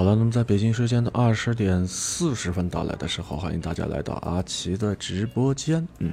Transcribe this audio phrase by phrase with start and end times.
[0.00, 5.86] 好了，那么在北京时间的二十点四十分到来的时候，欢迎大家来到阿奇的直播间。
[5.98, 6.10] 嗯，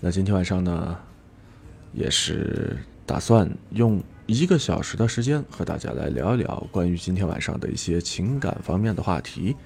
[0.00, 0.94] 那今天晚上呢，
[1.94, 9.56] 也是打算用一个小时的时间和大家来聊一聊关于今天晚上的一些情感方面的话题。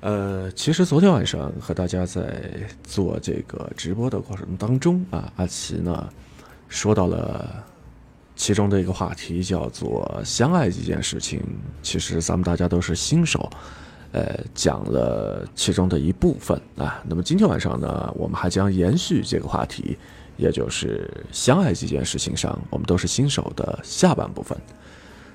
[0.00, 2.50] 呃，其实昨天晚上和大家在
[2.82, 6.08] 做这个直播的过程当中啊，阿奇呢
[6.70, 7.62] 说到了
[8.40, 11.42] 其中的一个话题，叫做相爱这件事情。
[11.82, 13.50] 其实咱们大家都是新手，
[14.12, 17.02] 呃，讲了其中的一部分啊。
[17.06, 19.98] 那么今天晚上呢，我们还将延续这个话题，
[20.38, 24.56] 也就是相爱这件事情上，我们都是新手的下半部分。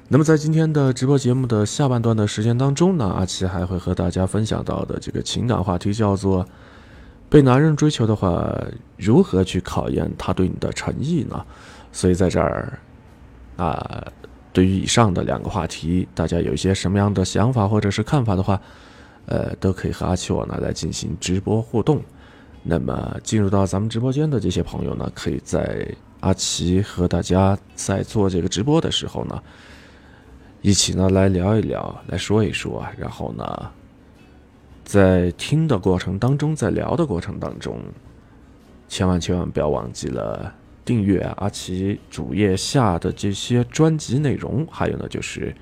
[0.07, 6.43] 那么在今天的直播节目的下半段的时间当中呢，阿奇还会和大家分享到的这个情感话题叫做
[7.29, 8.51] 被男人追求的话，
[8.97, 11.45] 如何去考验他对你的诚意呢？
[11.91, 12.77] 所以在这儿
[13.57, 14.11] 啊，
[14.51, 18.59] 对于以上的两个话题，大家有一些什么样的想法或者是看法的话，
[19.25, 22.01] 呃，都可以和阿奇我呢来进行直播互动。
[22.63, 25.87] 那么进入到咱们直播间的这些朋友呢，可以在
[26.21, 29.41] 阿奇和大家在做这个直播的时候呢。
[30.61, 33.71] 一起呢来聊一聊，来说一说，然后呢，
[34.83, 37.79] 在听的过程当中，在聊的过程当中，
[38.87, 40.51] 千万千万不要忘记了
[40.85, 45.53] 订阅阿奇主页下的这些专辑内容，还有呢就是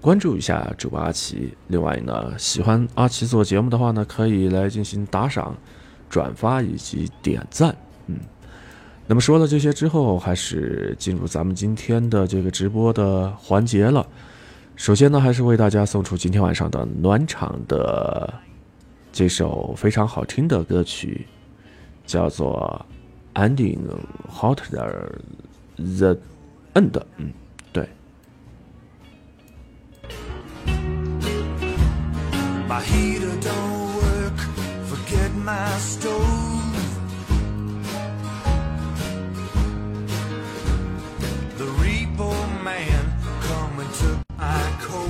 [0.00, 1.54] 关注一下主播阿奇。
[1.68, 5.54] 另外呢，喜欢阿奇做节目的话呢，可以来进行打赏、
[6.08, 7.76] 转发以及点赞。
[8.06, 8.16] 嗯，
[9.06, 14.06] 那么说了这些之后，还是进入咱们今天的这个直播的环节了。
[14.74, 18.32] 首先呢，还是为大家送出今天晚上的暖场的
[19.12, 21.26] 这首非常好听的歌曲，
[22.06, 22.86] 叫做
[23.36, 25.20] 《ending hotter
[25.76, 26.18] the
[26.74, 26.98] end。
[27.18, 27.32] 嗯，
[27.72, 27.88] 对。
[32.66, 34.38] My heater don't work,
[34.86, 36.22] forget my stove.
[41.58, 42.32] The repo
[42.64, 43.04] man
[43.40, 45.08] come and took my coal.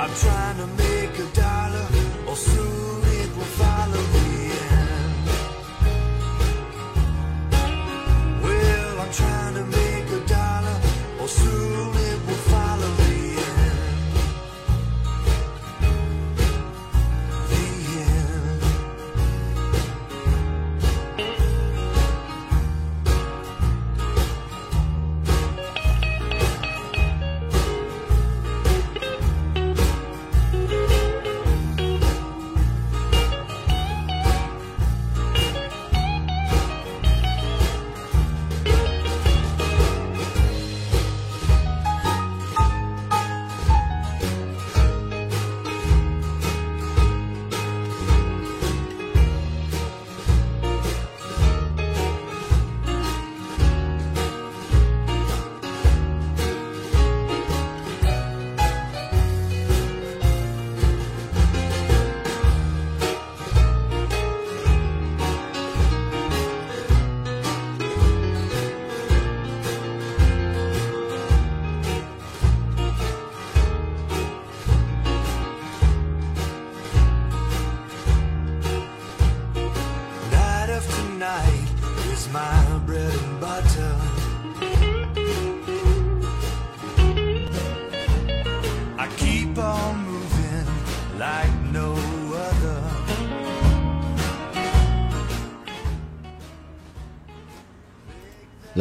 [0.00, 0.93] I'm trying to make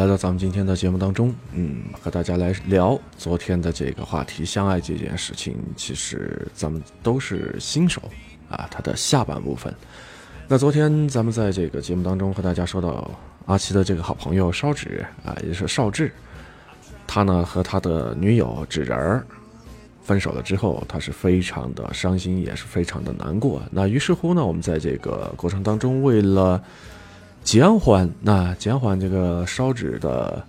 [0.03, 5.55] 来到咱们今天的节目当中，嗯，和大家来聊昨天的这个话题——相爱这件事情。
[5.77, 8.01] 其实咱们都是新手
[8.49, 9.73] 啊，它的下半部分。
[10.45, 13.09] 那昨天咱们在这个节目当中和大家说到
[13.45, 16.11] 阿奇的这个好朋友烧纸啊，也是少志，
[17.07, 19.25] 他呢和他的女友纸人儿
[20.03, 23.61] 分手了之后，他是非常的伤心，也是非常的难过。
[23.71, 26.61] 那于是乎呢，我们在这个过程当中为了。
[27.43, 30.43] 减缓那减缓这个烧纸的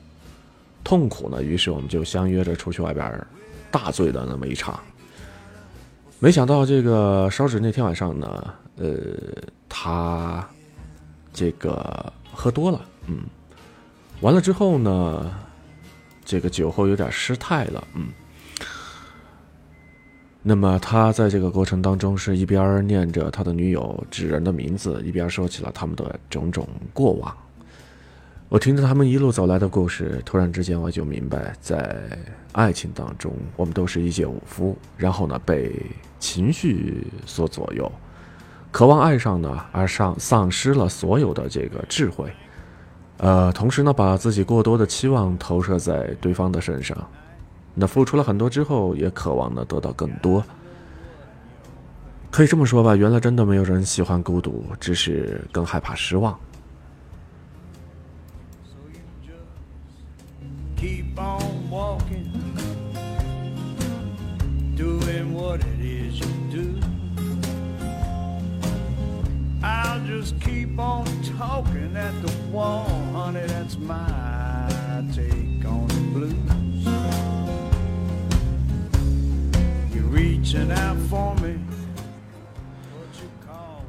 [0.82, 3.26] 痛苦呢，于是我们就相约着出去外边
[3.70, 4.78] 大醉的那么一场。
[6.18, 8.88] 没想到这个烧纸那天晚上呢，呃，
[9.68, 10.48] 他
[11.32, 13.24] 这个喝多了，嗯，
[14.20, 15.34] 完了之后呢，
[16.24, 18.08] 这个酒后有点失态了，嗯。
[20.46, 27.34] 那么他在这个过程当中是一边念着他的女友纸人的名字，一边说起了他们的种种过往。
[28.50, 31.98] 我听着他们一路走来的故事，突然之间我就明白，在
[32.52, 35.72] 爱情当中，我们都是一介武夫，然后呢被
[36.18, 37.90] 情绪所左右，
[38.70, 42.30] 渴望爱上呢，而丧丧失了所有的这个智慧，
[43.16, 46.94] 呃，同时呢把自己过多的期望投射在对方的身上。
[47.74, 50.44] 那付出了很多之后，也渴望呢得到更多。
[52.30, 56.38] 可以这么说吧，原来真的没有人喜欢孤独，只是更害怕失望。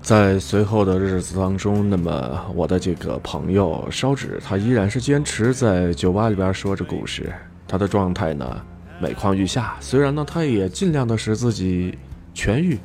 [0.01, 7.33] 在随后的日子当中，那么我的这个朋友烧纸，他依然是坚持在酒吧里边说着故事。
[7.68, 8.62] 他的状态呢，
[9.01, 9.75] 每况愈下。
[9.80, 11.98] 虽然呢，他也尽量的使自己
[12.36, 12.77] 痊愈。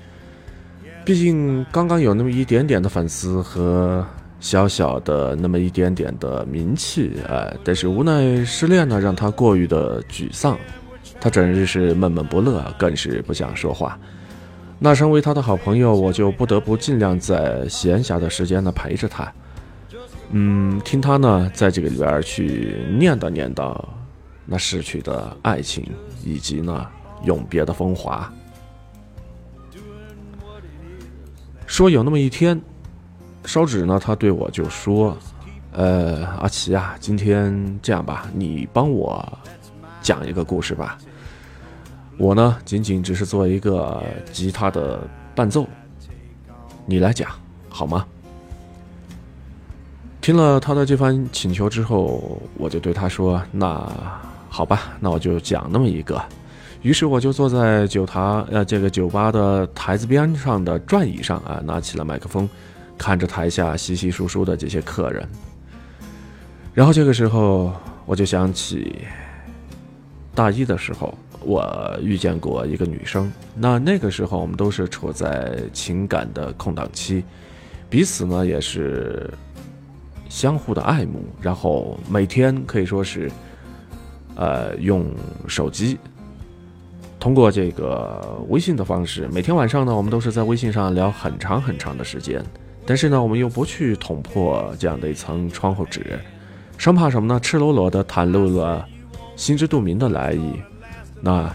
[1.04, 4.02] 毕竟刚刚有那么一点点的粉丝和
[4.38, 10.58] 小小的那么一点点的名气，哎，但是无奈失恋呢，让他过于的沮丧。
[11.20, 13.98] 他整日是闷闷不乐，更是不想说话。
[14.78, 19.30] 那身为他的好朋友，我就不得不尽量在闲暇的时间呢陪着他。
[20.30, 23.78] 嗯，听他呢在这个里边去念叨念叨
[24.46, 25.86] 那逝去的爱情，
[26.24, 26.86] 以及呢
[27.24, 28.32] 永别的风华。
[31.66, 32.58] 说有那么一天，
[33.44, 35.16] 烧纸呢，他对我就说
[35.72, 39.22] ：“呃，阿奇啊，今天这样吧，你帮我
[40.00, 40.96] 讲一个故事吧。”
[42.20, 45.00] 我呢，仅仅只是做一个吉他的
[45.34, 45.66] 伴奏，
[46.84, 47.30] 你来讲
[47.70, 48.06] 好吗？
[50.20, 53.90] 听了他的这番请求之后，我就对他说：“那
[54.50, 56.22] 好吧，那我就讲那么一个。”
[56.82, 58.20] 于是我就坐在酒台
[58.50, 62.46] 呃这个酒吧的台子边上的转椅上啊，拿起了麦克风，
[62.98, 65.26] 看着台下稀稀疏疏的这些客人。
[66.74, 67.72] 然后这个时候，
[68.04, 69.06] 我就想起
[70.34, 71.14] 大一的时候。
[71.42, 77.24] 我遇见过一个女生，那那个时候我们都是处在情感的空档期，
[77.88, 79.28] 彼此呢也是
[80.28, 83.30] 相互的爱慕，然后每天可以说是，
[84.36, 85.06] 呃，用
[85.48, 85.98] 手机
[87.18, 92.44] 通过这个微信的方式，每天晚上呢我们都是在微信上聊很长很长的时间，
[92.84, 96.18] 但是呢我们又不去捅破这样的一层窗户纸，
[96.76, 97.40] 生怕什么呢？
[97.40, 98.86] 赤裸裸的袒露了
[99.36, 100.52] 心知肚明的来意。
[101.20, 101.54] 那，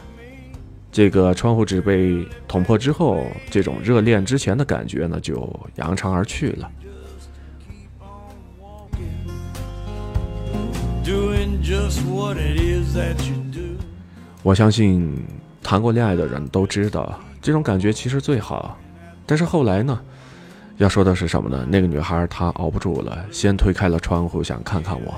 [0.92, 6.72] 这个窗户纸被捅破之后，这种热恋之前的感觉呢，就扬长而去了。
[14.42, 15.18] 我相信
[15.62, 18.78] 谈过恋爱的人都知道，这种感觉其实最好。
[19.26, 20.00] 但是后来呢，
[20.78, 21.68] 要说的是什么呢？
[21.70, 25.14] 那个女孩她熬不住了，先推开了窗户，想看看我。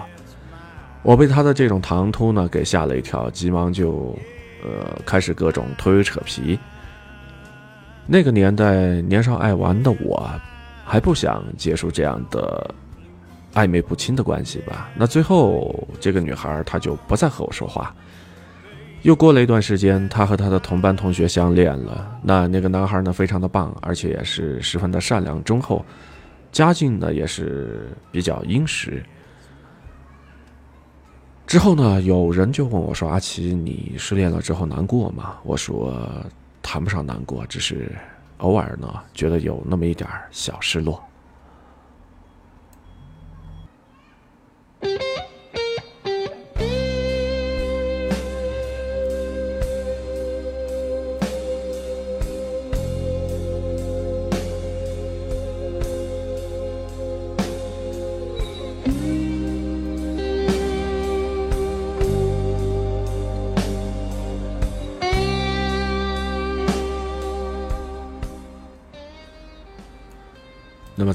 [1.04, 4.18] 我被她的这种唐突呢给吓了一跳，急忙就。
[4.64, 6.58] 呃，开始各种推扯皮。
[8.06, 10.30] 那个年代年少爱玩的我，
[10.86, 12.74] 还不想结束这样的
[13.54, 14.90] 暧昧不清的关系吧？
[14.96, 17.94] 那最后这个女孩她就不再和我说话。
[19.04, 22.18] 又过了一段时间，她和她的同班同学相恋了。
[22.24, 25.86] 那那个男孩呢，非常的棒，而且也是十分的善良忠厚，
[26.52, 29.04] 家境呢也是比较殷实。
[31.48, 35.98] 之后呢，有人就问我说：“阿奇，你失恋了之后难过吗？”我说
[36.62, 37.90] ：“谈不上难过，只是
[38.40, 41.02] 偶尔呢，觉得有那么一点小失落。”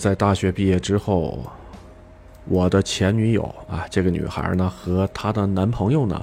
[0.03, 1.39] 在大学毕业之后，
[2.47, 6.21] 我的前女友啊，这个女孩呢和她的男朋友呢，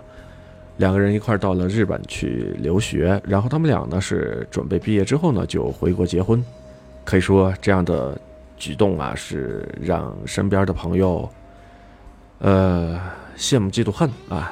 [0.75, 6.43] 两个人一块到了日本去留学，然后他们俩呢是准备毕业之后呢就回国结婚。
[7.05, 8.19] 可以说这样的
[8.57, 11.29] 举动啊，是让身边的朋友，
[12.39, 13.00] 呃，
[13.38, 14.51] 羡慕嫉妒恨啊。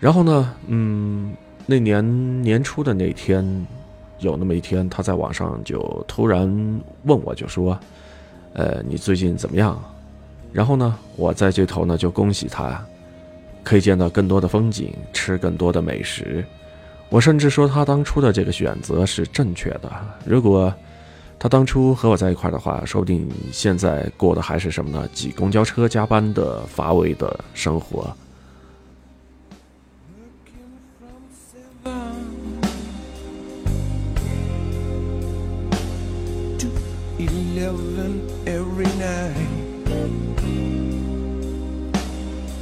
[0.00, 1.32] 然后呢，嗯，
[1.66, 3.64] 那年年初的那天。
[4.20, 6.42] 有那么一天，他在网上就突然
[7.04, 7.78] 问我，就说
[8.58, 9.80] ：“呃，你最近怎么样？”
[10.52, 12.84] 然后呢，我在这头呢就恭喜他，
[13.62, 16.44] 可以见到更多的风景，吃更多的美食。
[17.08, 19.88] 我甚至说他当初的这个选择是正确的。
[20.24, 20.74] 如果
[21.38, 25.08] 他当初和我在一块的话，说不定现在过的还是什么呢？
[25.12, 28.12] 挤公交车、加班的乏味的生活。
[37.57, 39.49] eleven every night.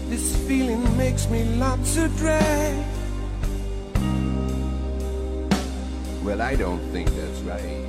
[0.09, 2.85] This feeling makes me lots of dread.
[6.23, 7.79] Well, I don't think that's right.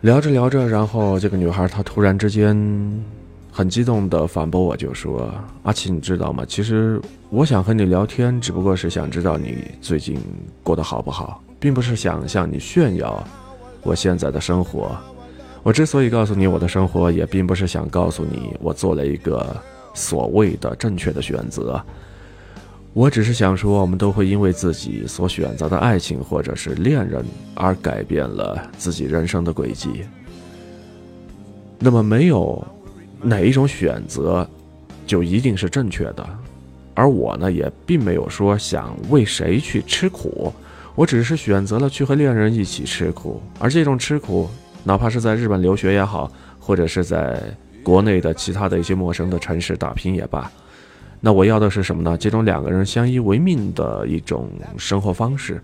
[0.00, 2.54] 聊着聊着，然后这个女孩她突然之间
[3.59, 5.29] 很激动的反驳我，就说
[5.63, 6.45] ：“阿奇，你知道吗？
[6.47, 6.97] 其实
[7.29, 10.17] 我想和你聊天，只不过是想知道你最近
[10.63, 13.21] 过得好不好，并不是想向你炫耀
[13.83, 14.95] 我现在的生活。
[15.61, 19.53] 我之所以告诉你我的生活，也并不是想告诉你我做了一个
[19.93, 21.83] 所谓的正确的选择。
[22.93, 27.25] 我只是想说，我们都会因为自己所选择的爱情或者是恋人
[27.55, 30.05] 而改变了自己人生的轨迹。
[31.77, 32.65] 那么没有。”
[33.21, 34.47] 哪一种选择，
[35.05, 36.27] 就一定是正确的，
[36.93, 40.53] 而我呢，也并没有说想为谁去吃苦，
[40.95, 44.49] 我只是选择了去和恋人一起吃苦，而这种吃苦，
[44.83, 47.41] 哪怕是在日本留学也好，或者是在
[47.83, 50.51] 国内的其他的一些陌生的城市打拼也罢，
[51.19, 52.17] 那我要的是什么呢？
[52.17, 55.61] 这种两个人相依为命的一种生活方式，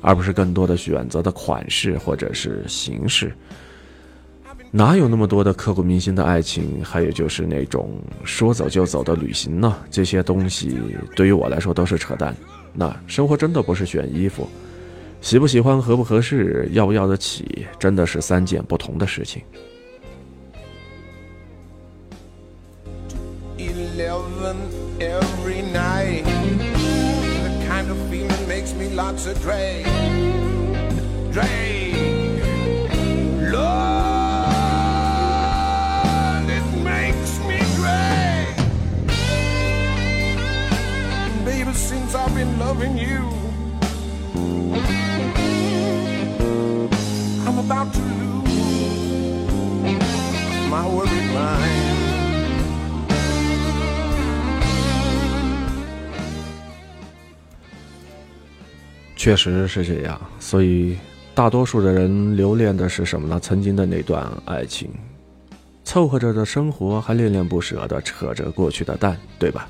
[0.00, 3.32] 而不是更多的选择的款式或者是形式。
[4.76, 6.84] 哪有那么多的刻骨铭心的爱情？
[6.84, 9.74] 还有就是那种说走就走的旅行呢？
[9.90, 10.78] 这些东西
[11.14, 12.36] 对于我来说都是扯淡。
[12.74, 14.46] 那生活真的不是选衣服，
[15.22, 19.42] 喜不喜欢、合不合适、要不要得起，真的是三件不同的事情。
[42.66, 43.22] Loving you.
[47.46, 48.48] I'm about to lose
[50.68, 51.94] my worried mind.
[59.14, 60.98] 确实是这样，所以
[61.36, 63.38] 大多数的人留恋的是什么呢？
[63.40, 64.90] 曾经的那段爱情，
[65.84, 69.68] 凑合着的生活，还恋恋不舍的扯着过去的蛋，对吧？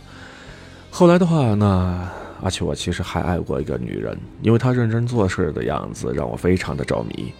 [0.90, 2.10] 后来的话，那。
[2.42, 7.32] 而且我其实还爱过一个女人，因为她认真做事的样子让我非常的着迷。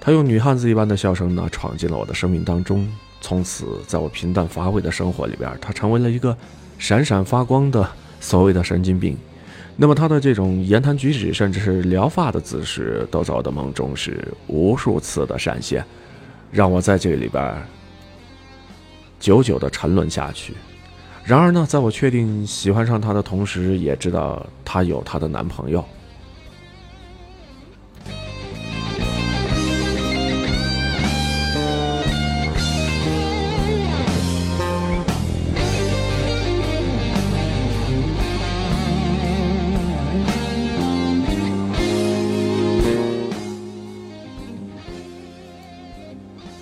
[0.00, 2.90] 她用女汉子一般的笑声呢，闯进了我的生命当中。
[3.20, 6.34] 从此，在我平淡乏味的生活里边，她成为了一个
[6.78, 7.86] 闪闪发光的
[8.18, 9.16] 所谓的神经病。
[9.76, 15.84] 那么她的这种言谈举止，甚至是撩发的姿势，都在我的梦中是无数次的闪现，
[16.50, 17.62] 让我在这里边
[19.18, 20.54] 久久的沉沦下去。
[21.24, 25.84] 然而呢，在我确定喜欢上她的同时，也知道她有她的男朋友。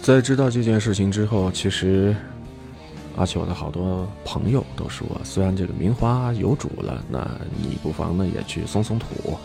[0.02, 2.14] 在知道这件事情之后，其实。
[3.18, 7.28] 而且我的好多朋友都说，虽然这个名花有主了，那
[7.60, 9.36] 你不妨呢也去松松土。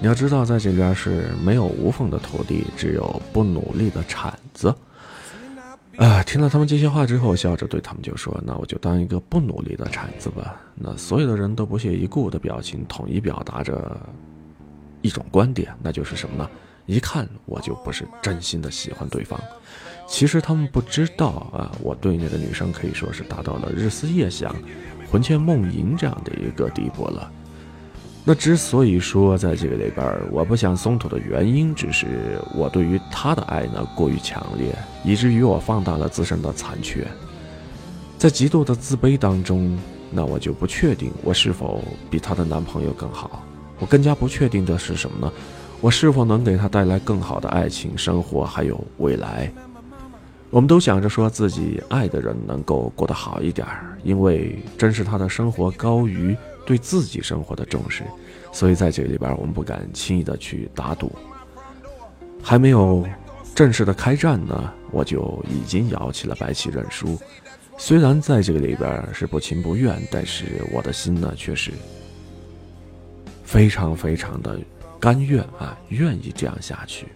[0.00, 4.74] 你要知道，在这边是没有无缝的土地，只有不努力的铲子。
[5.96, 13.96] 啊，听了他们这些话之后，笑着对他们就说：“那我就当一个不努力的铲子吧。”那所有的人都不屑一顾的表情，统一表达着
[15.02, 16.50] 一种观点，那就是什么呢？
[16.92, 19.40] 一看我就不是真心的喜欢对方。
[20.06, 24.54] 其实他们不知道啊，我对那个女生可以说是达到了日思夜想、
[25.10, 27.32] 魂牵梦萦这样的一个地步了。
[28.24, 37.06] 那之所以说在这个里边我不想松土的原因，只是我对于她的爱呢过于强烈，以至于我放大了自身的残缺，
[38.18, 39.78] 在极度的自卑当中，
[40.10, 43.42] 那我就不确定我是否比她的男朋友更好。
[43.78, 45.32] 我更加不确定的是什么呢？
[45.82, 49.52] 我是否能给她带来更好的爱情生活，还有未来？
[50.48, 53.66] 我们都想着说自己爱的人能够过得好一点，
[54.04, 56.34] 因为真是他的生活高于。
[56.64, 58.04] 对自己生活的重视，
[58.52, 61.10] 所以在这里边我们不敢轻易的去打赌。
[62.40, 63.04] 还没有
[63.52, 67.18] 正式的开战呢，我就已经摇起了白旗认输。
[67.76, 71.72] 虽然在这个里边是不情不愿，但是我的心呢却是
[73.42, 74.56] 非常非常的
[75.02, 77.08] 甘愿啊，愿意这样下去。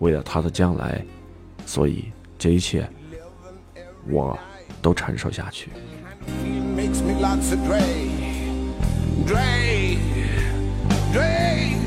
[0.00, 1.00] 为了他的将来，
[1.64, 2.06] 所以
[2.36, 2.90] 这一切
[4.08, 4.36] 我
[4.82, 5.70] 都承受下去。
[9.24, 9.98] Drake,
[11.12, 11.78] Drake,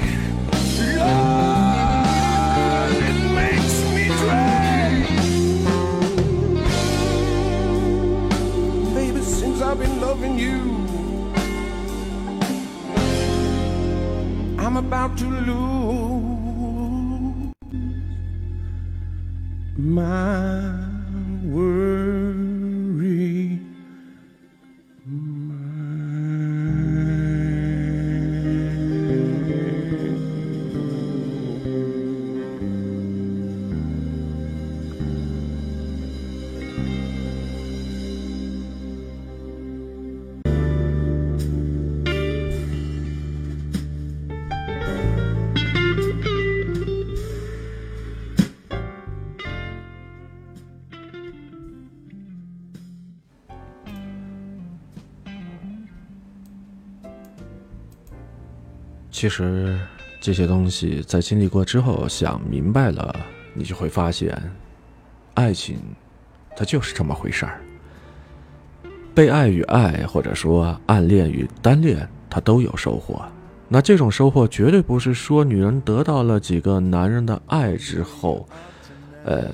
[14.68, 16.28] I'm about to lose
[19.78, 20.74] my
[21.46, 22.57] worry.
[59.20, 59.76] 其实，
[60.22, 63.16] 这些东西在经历过之后，想明白了，
[63.56, 64.40] 你就会发现，
[65.34, 65.80] 爱情，
[66.56, 67.60] 它就是这么回事儿。
[69.16, 73.20] 被爱与爱，或者说暗恋与单恋，它都有收获。
[73.68, 78.48] 那这种收获绝对不是说女人得到了几个男人的爱之后，
[79.26, 79.50] 呃，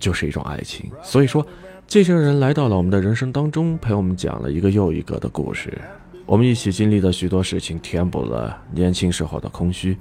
[0.00, 0.90] 就是一种爱情。
[1.04, 1.46] 所以说，
[1.86, 5.80] 这些人来到了我们的人生当中，陪我们讲了一个又一个的故事。
[6.26, 9.96] 我们一起经历的许多事情，填补了年轻时候的空虚。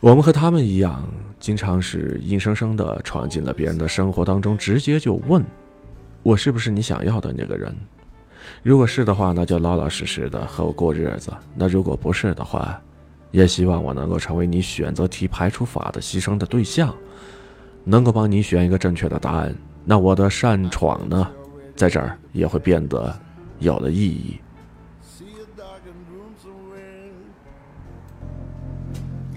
[0.00, 1.06] 我们和他们一样，
[1.38, 5.44] 经常是硬生生的闯进了别人的生活当中，直接就问
[6.24, 7.74] ：“我是不是你想要的那个人？”
[8.64, 12.80] 如果是的话，那就老老实实的和我过日子；那如果不是的话，
[13.30, 16.92] 也希望我能够成为你选择题排除法的牺牲的对象，
[17.84, 19.54] 能够帮你选一个正确的答案。
[19.84, 21.30] 那我的擅闯呢，
[21.76, 23.14] 在这儿也会变得
[23.60, 24.40] 有了意义。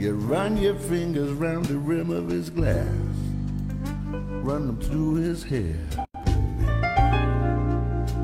[0.04, 2.86] You run your fingers round the rim of his glass,
[4.44, 5.78] run them through his hair,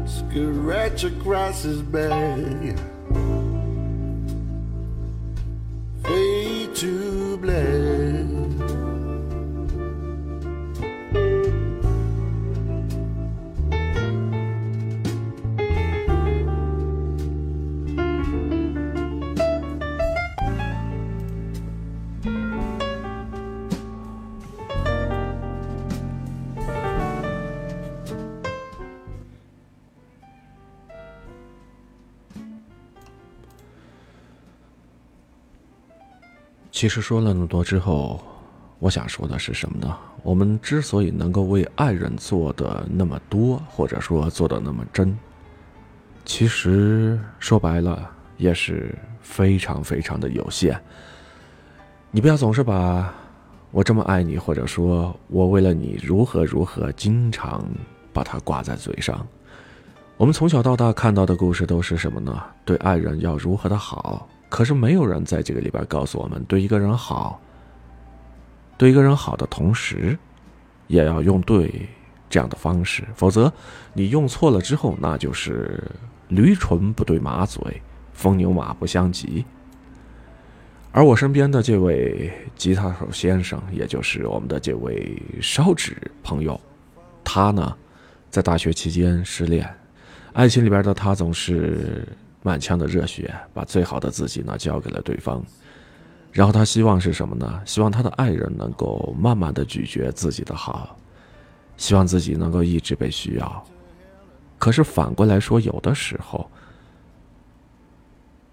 [0.06, 2.76] scratch across his back,
[6.04, 8.59] fade to black.
[36.80, 38.24] “其实说了那么多之后，
[38.80, 39.98] 我想说的是什么呢？
[40.24, 45.14] 我们之所以能够为爱人做的那么多，或者说做的那么真，
[46.24, 50.82] 其实说白了也是非常非常的有限。
[52.12, 53.14] 你不要总是把
[53.72, 57.62] 我这么爱你，或者说我为了你如何如何，经常
[58.14, 59.28] 把它挂在嘴上。
[60.16, 62.42] 我们从小到大看到的故事都是什么呢？
[62.64, 64.26] 对爱人要如何的好？
[64.50, 67.40] 可是没有人在这个里边告诉我们，对一个人好，
[68.78, 70.18] 对一个人好的同时，
[70.88, 71.88] 也要用对
[72.30, 73.52] 这样的方式，否则
[73.94, 75.82] 你用错了之后，那就是
[76.30, 77.62] 驴唇不对马嘴，
[78.14, 79.46] 风牛马不相及。
[80.92, 86.60] 而我身边的这位吉他手先生，也就是我们的这位烧纸朋友，
[87.24, 87.78] 他呢，
[88.32, 89.70] 在大学期间失恋，
[90.34, 92.08] 爱情里边的他总是
[92.42, 95.44] 满腔的热血，把最好的自己呢交给了对方，
[96.32, 97.62] 然后他希望是什么呢？
[97.66, 100.98] 希望他的爱人能够慢慢的咀嚼自己的好，
[101.76, 103.64] 希望自己能够一直被需要。
[104.58, 106.50] 可是反过来说，有的时候，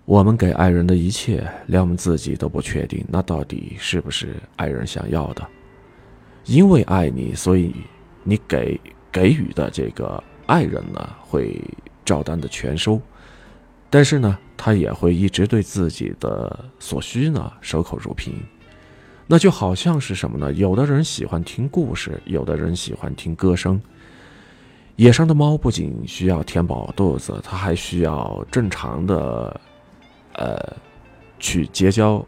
[0.04, 5.46] 我们给爱人的一切，连我们自己都不确定，那到底是不是爱人想要的？
[6.44, 7.74] 因为爱你，所以
[8.22, 11.60] 你给给予的这个爱人呢，会
[12.04, 13.00] 照单的全收。
[13.88, 18.34] 但是呢，他也会一直对自己的所需呢守口如瓶。
[19.26, 20.52] 那就好像是什么呢？
[20.52, 23.80] 有的人喜欢听故事，有的人喜欢听歌声。
[24.94, 29.60] 野生的猫不仅需要填饱肚子，它还需要正常的，
[30.34, 30.56] 呃，
[31.38, 32.24] 去结交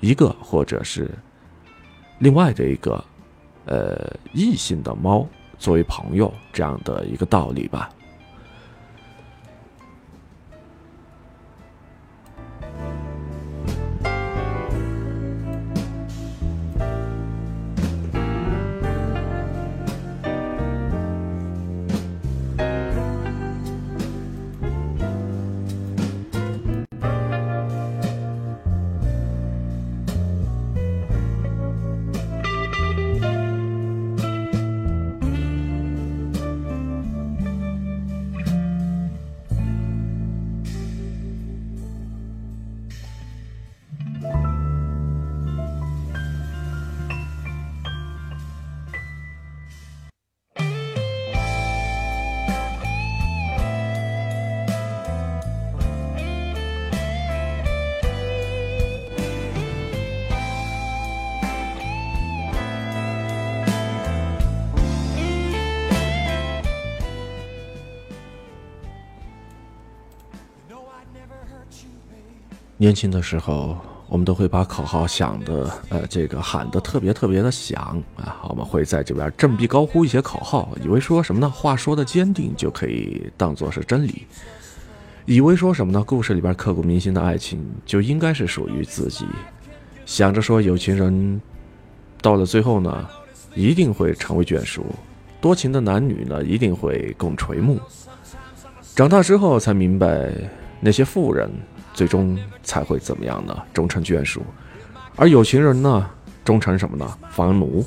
[0.00, 1.10] 一个或者是
[2.18, 3.04] 另外的一个
[3.64, 5.26] 呃异性的猫
[5.58, 7.90] 作为朋友这样的一个道理吧。
[72.88, 73.76] 年轻的时候，
[74.08, 78.40] 我们都会把口号想的，呃，这个喊的特别特别的响啊。
[78.48, 81.50] 我们会在这边振臂高呼一些口号，以为说什么呢？
[81.50, 84.26] 话说的坚定就可以当做是真理，
[85.26, 86.02] 以为说什么呢？
[86.02, 89.26] 故事里边刻骨铭心的爱情就应该是属于自己，
[90.06, 91.38] 想着说有情人
[92.22, 93.06] 到了最后呢，
[93.54, 94.86] 一定会成为眷属，
[95.42, 97.78] 多情的男女呢，一定会共垂暮。
[98.94, 100.32] 长大之后才明白，
[100.80, 101.50] 那些富人。
[101.98, 103.60] 最终才会怎么样呢？
[103.74, 104.40] 终成眷属，
[105.16, 106.08] 而有情人呢，
[106.44, 107.12] 终成什么呢？
[107.28, 107.84] 房奴。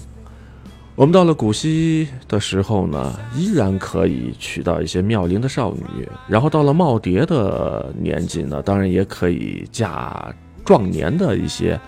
[0.96, 11.80] 我们到了古稀的时候呢，依然可以娶到一些妙龄的少女；然后到了耄耋的年纪呢，当然也可以嫁壮年的一些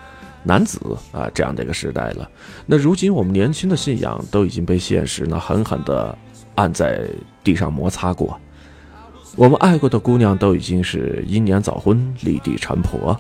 [0.44, 0.80] 男子
[1.12, 2.30] 啊，这样的一个时代了。
[2.66, 6.18] 那如今我们年轻的信仰都已经被现实呢狠狠地
[6.56, 7.06] 按在
[7.44, 8.40] 地上摩擦过。
[9.36, 13.20] 我们爱过的姑娘都已经是英年早婚、立地成婆。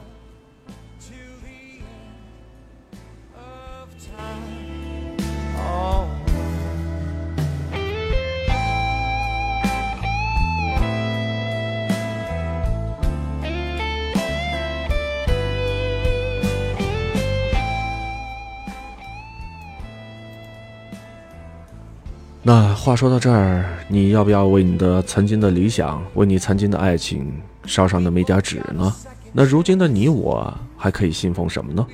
[22.94, 27.34] 话说到这儿，你要不要为你的曾经的理想，为你曾经的爱情
[27.66, 28.94] 烧上那么一点纸呢？
[29.32, 31.88] 那如今的你我还可以信奉什么呢？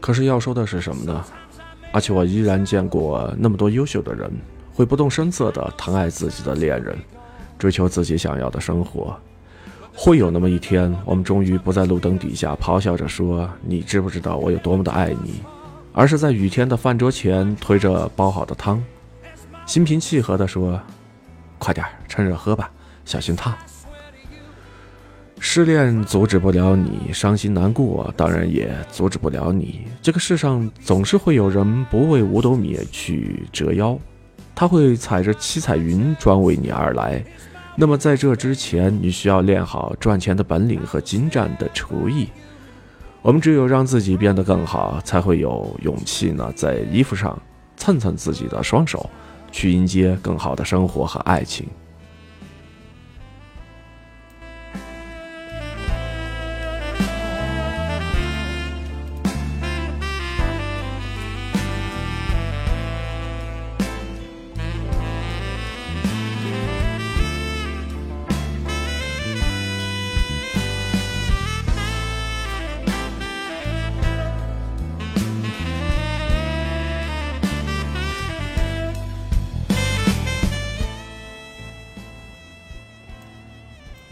[0.00, 1.22] 可是要说的是什么呢？
[1.92, 4.32] 而且我依然见过那么多优秀的人，
[4.72, 6.96] 会不动声色的疼爱自己的恋人。
[7.62, 9.16] 追求自己想要的生活，
[9.94, 15.40] 会有那么一天，我们终于不在路灯底下咆哮着说“你知不知道我有多么的爱你”，
[15.94, 18.82] 而是在雨天的饭桌前推着煲好的汤，
[19.64, 20.80] 心平气和地说
[21.56, 22.68] ：“快点趁热喝吧，
[23.04, 23.54] 小心烫。”
[25.38, 29.86] 失恋阻止不了你伤心难过，当然也阻止不了你。
[30.02, 33.96] 这个世上总是会有人不为五斗米去折腰，
[34.52, 37.24] 他会踩着七彩云专为你而来。
[37.74, 42.28] 那么在这之前，你需要练好赚钱的本领和精湛的厨艺。
[43.22, 47.40] 我们只有让自己变得更好，才会有勇气呢，在衣服上
[47.76, 49.08] 蹭蹭自己的双手，
[49.50, 51.66] 去迎接更好的生活和爱情。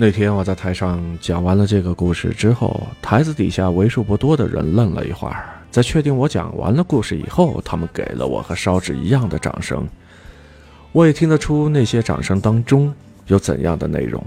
[0.03, 9.87] 那天我在台上讲完了这个故事之后，台子底下为数不多的人愣了一会儿，在确定我讲完了故事以后，他们给了我和烧纸一样的掌声。
[10.93, 12.91] 我也听得出那些掌声当中
[13.27, 14.25] 有怎样的内容。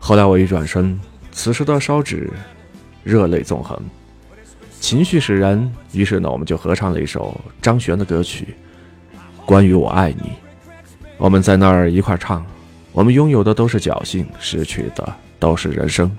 [0.00, 0.98] 后来我一转身，
[1.30, 2.28] 此时的烧纸
[3.04, 3.80] 热泪纵横，
[4.80, 5.72] 情绪使然。
[5.92, 8.48] 于是呢，我们就合唱了一首张悬的歌曲
[9.46, 10.22] 《关于我爱你》。
[11.18, 12.44] 我们在那儿一块唱，
[12.92, 16.10] 我们拥有的都是侥幸，失去的都是人生。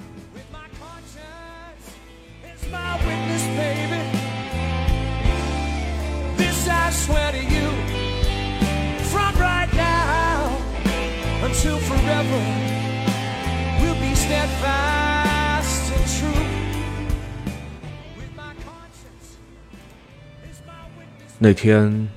[21.41, 22.09] 那天，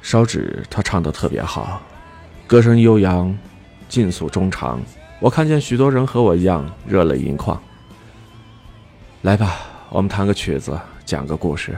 [0.00, 1.82] 烧纸他唱的特别好。
[2.46, 3.36] 歌声悠扬，
[3.88, 4.80] 尽诉衷肠。
[5.20, 7.60] 我看见许多人和我一样热泪盈眶。
[9.22, 9.56] 来吧，
[9.90, 11.76] 我们弹个曲子，讲个故事。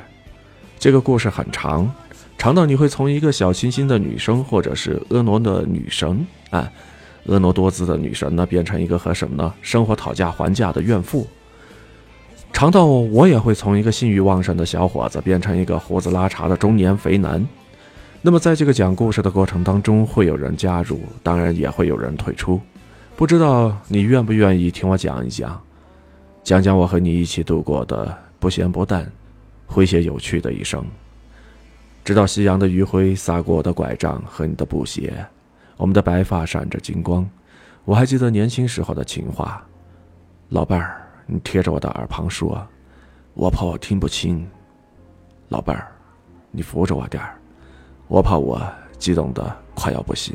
[0.78, 1.90] 这个故事很长，
[2.36, 6.70] 长到你会从一个小清新的女生，或者是婀娜的女神啊，
[7.26, 9.54] 婀娜多姿的女神呢，变成一个和什么呢？
[9.62, 11.26] 生活讨价还价的怨妇。
[12.52, 17.46] 长到我也会从一个性欲旺盛的小伙子，变成一个胡子拉碴的中年肥男。
[18.20, 22.60] 那么，在这个讲故事的过程当中，会有人加入，当然也会有人退出。
[23.16, 25.60] 不知道你愿不愿意听我讲一讲，
[26.42, 29.10] 讲讲我和你一起度过的不咸不淡、
[29.68, 30.84] 诙谐有趣的一生。
[32.04, 35.24] 直到夕阳的余晖洒过我的拐杖和你的布鞋，
[35.76, 37.28] 我们的白发闪着金光。
[37.84, 39.64] 我还记得年轻时候的情话，
[40.48, 42.66] 老伴儿，你贴着我的耳旁说，
[43.34, 44.44] 我怕我听不清。
[45.50, 45.86] 老伴儿，
[46.50, 47.37] 你扶着我点儿。
[48.08, 48.58] 我怕我
[48.98, 50.34] 激动的快要不行。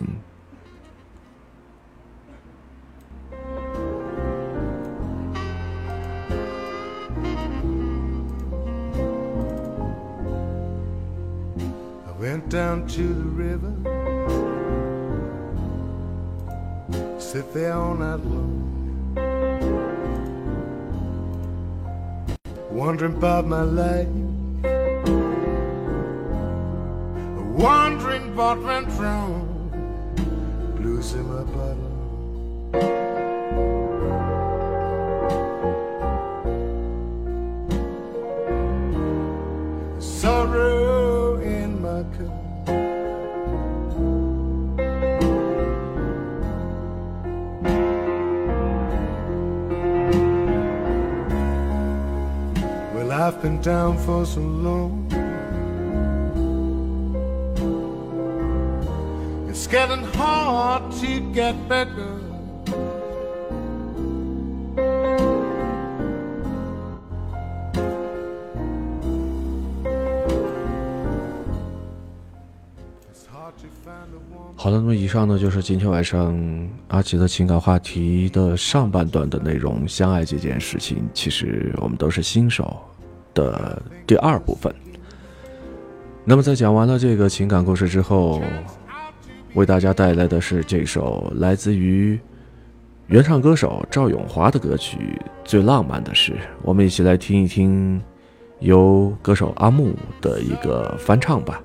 [12.20, 13.74] Went down to the river,
[17.20, 19.18] sit there all night long,
[22.72, 24.08] wondering about my life.
[27.54, 29.70] Wondering what went wrong.
[30.76, 31.92] Blues in my bottle.
[40.00, 42.40] Sorrow in my cup.
[52.96, 55.03] Well, I've been down for so long.
[59.74, 62.14] Getting hard to get better.
[74.56, 76.38] 好了，那么以上呢就是今天晚上
[76.90, 79.88] 阿奇的情感话题的上半段的内容。
[79.88, 82.80] 相爱这件事情，其实我们都是新手
[83.34, 84.72] 的第二部分。
[86.24, 88.40] 那么在讲完了这个情感故事之后。
[89.54, 92.20] 为大家带来的是这首来自于
[93.08, 94.98] 原唱歌手赵咏华的歌曲
[95.44, 96.32] 《最浪漫的事》，
[96.64, 98.02] 我们一起来听一听
[98.60, 101.62] 由歌手阿木的一个翻唱吧。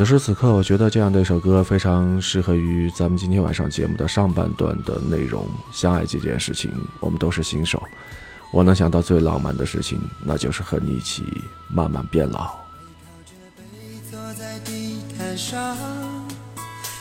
[0.00, 5.46] 此时此刻，我觉得这样的一首歌非常适合于咱们今天晚上节目的上半段的内容。
[5.74, 7.82] 相爱这件事情，我们都是新手。
[8.50, 11.22] 我能想到最浪漫的事情，那就是和你一起
[11.68, 12.50] 慢慢变老。
[14.10, 15.76] 坐在地毯上，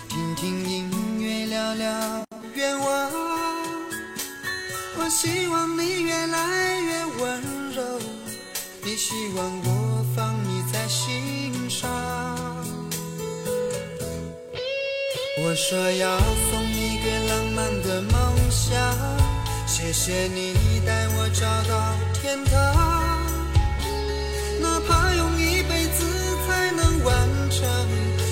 [0.10, 3.12] 听听音乐，聊聊愿望。
[4.98, 7.42] 我希望你越来越温
[7.74, 7.82] 柔，
[8.84, 12.39] 你希望我放你在心上。
[15.42, 18.12] 我说要送你个浪漫的梦
[18.52, 18.78] 想，
[19.66, 20.54] 谢谢你
[20.86, 22.54] 带我找到天堂。
[24.62, 26.06] 哪怕用一辈子
[26.46, 27.66] 才能完成，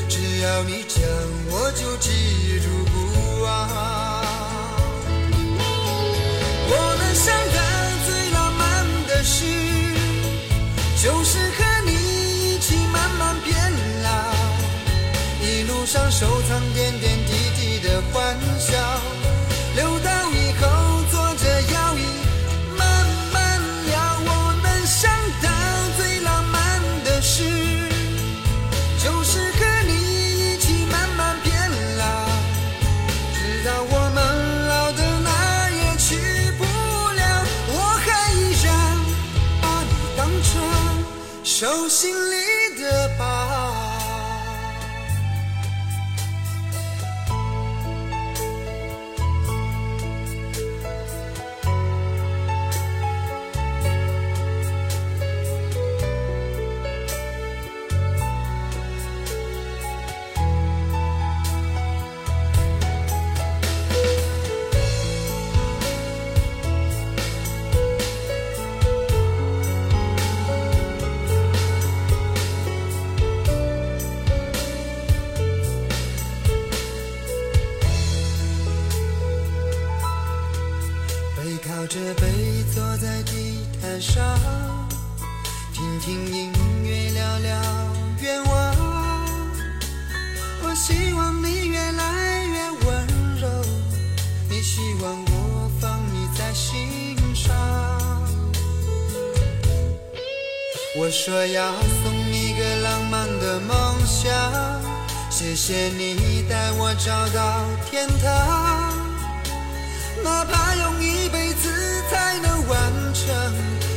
[0.09, 1.01] 只要你讲，
[1.49, 3.47] 我就记住不忘。
[6.69, 7.33] 我能想
[16.19, 18.73] 收藏点点滴滴的欢笑，
[19.75, 20.67] 留到以后
[21.12, 22.01] 坐着摇椅
[22.75, 25.12] 慢慢摇，我能想
[25.43, 25.47] 到
[25.95, 27.43] 最浪漫的事，
[28.97, 31.53] 就是和你一起慢慢变
[31.99, 32.03] 老，
[33.36, 36.63] 直到我们老的哪也去不
[37.13, 38.97] 了，我还依然
[39.62, 40.49] 把你当成
[41.43, 43.87] 手心里的宝。
[101.53, 101.71] 要
[102.03, 104.31] 送你个浪漫的梦想，
[105.29, 108.93] 谢谢你带我找到天堂。
[110.23, 113.53] 哪怕用一辈子才能完成，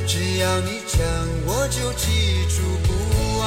[0.06, 1.00] 只要你讲，
[1.46, 3.42] 我就记住不忘。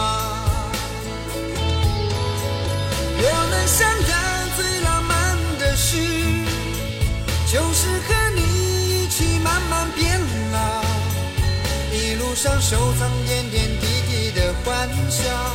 [3.25, 4.13] 我能想到
[4.57, 5.97] 最浪漫的事，
[7.47, 8.41] 就是和你
[9.03, 10.19] 一起慢慢变
[10.51, 10.83] 老，
[11.93, 13.72] 一路上收藏点点
[14.63, 15.52] 欢笑，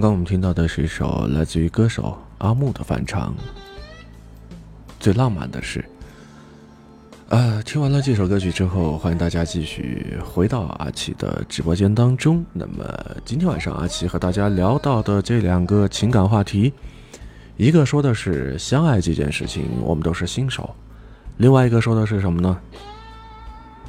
[0.00, 3.34] 刚刚我们听到的是一首来自于歌手阿木的翻唱，
[4.98, 5.84] 《最浪漫的事》。
[7.28, 12.42] 呃，听完了这首歌曲之后，欢迎大家继续回到阿奇的直播间当中。
[12.54, 12.82] 那么
[13.26, 16.72] 今天晚上阿奇和大家聊到的这两个情感话题，
[17.58, 20.64] 一个说的是相爱这件事情，我们都是新手；
[21.36, 22.58] 另外一个说的是什么呢？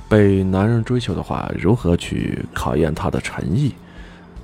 [0.10, 3.74] 被男人追求的话，如何去考验他的诚意？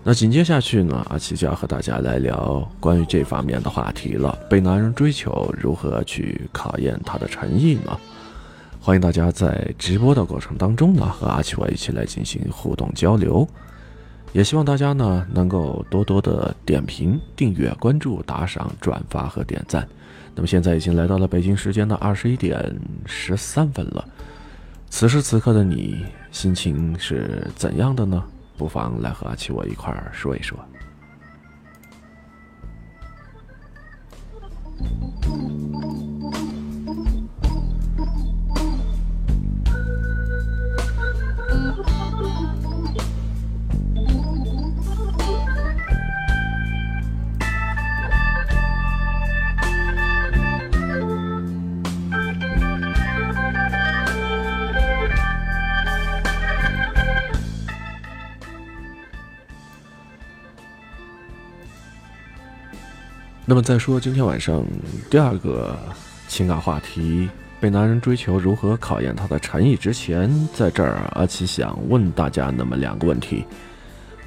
[0.09, 4.39] 那紧接下去呢，阿奇就要和大家来聊关于这方面的话题了。
[4.49, 7.99] 被男人追求，如何去考验他的诚意呢？
[8.79, 13.45] 欢迎大家在直播的过程当中呢，和阿奇我一起来进行互动交流。
[14.31, 19.85] 也希望大家呢能够多多的点评、订阅、关注、打赏、转发和点赞。
[20.33, 22.73] 那么现在已经来到了北京时间的二十一点
[23.05, 24.05] 十三分了，
[24.89, 28.23] 此时此刻的你心情是怎样的呢？
[28.57, 30.57] 不妨来和阿奇我一块儿说一说。
[63.49, 64.61] 那么，再说今天晚上
[65.09, 65.73] 第二个
[66.27, 67.29] 情感话题——
[67.61, 73.45] 被男人追求如何考验他的诚意之前，在这儿阿奇想问大家那么两个问题：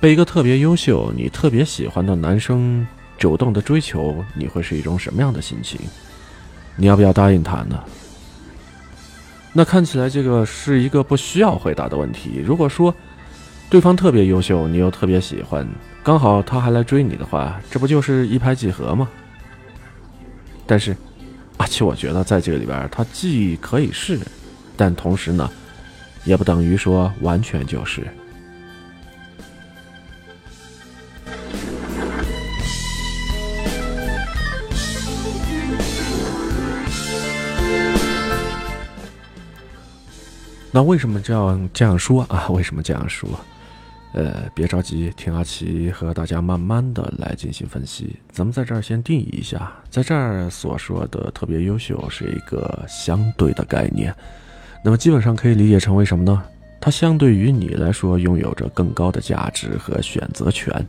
[0.01, 2.87] 被一个特别优秀、你特别喜欢的男生
[3.19, 5.79] 主动的追求，你会是一种什么样的心情？
[6.75, 7.79] 你要不要答应他呢？
[9.53, 12.43] 那看起来这个是一个不需要回答的问题。
[12.43, 12.95] 如果说
[13.69, 15.69] 对方特别优秀，你又特别喜欢，
[16.03, 19.09] 刚好他还来追你的话，这不就是一拍即合吗？
[20.67, 20.97] 但是，
[21.59, 24.19] 阿七，我觉得在这个里边，他既可以是，
[24.77, 25.49] 但同时呢，
[26.25, 28.07] 也不等于说完全就是。
[40.73, 42.49] 那为什么这样这样说啊？
[42.49, 43.29] 为什么这样说？
[44.13, 48.17] 呃，别着急，听阿奇和大家慢慢的来进行分析。
[48.33, 54.13] 咱们在这儿先定义一下，在这儿所说的特别优秀是一个相对的概念，
[54.85, 56.43] 那么基本上可以理解成为什么呢？
[56.81, 60.87] 它相对于你来说拥有着更高的价值和选择权。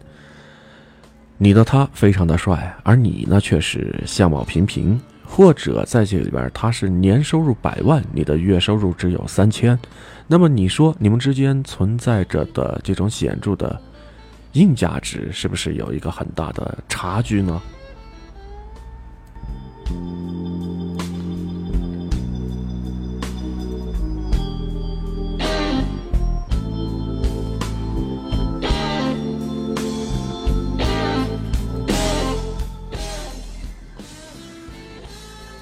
[1.38, 4.99] 你的他非常的帅，而你呢却是相貌平平。
[5.34, 9.79] 或者在这里边，他是年收入百万，你的月收入只有三千，
[10.27, 13.82] 那么你说你们之间存在着的这种显著的
[14.51, 17.61] 硬价值，是不是有一个很大的差距呢？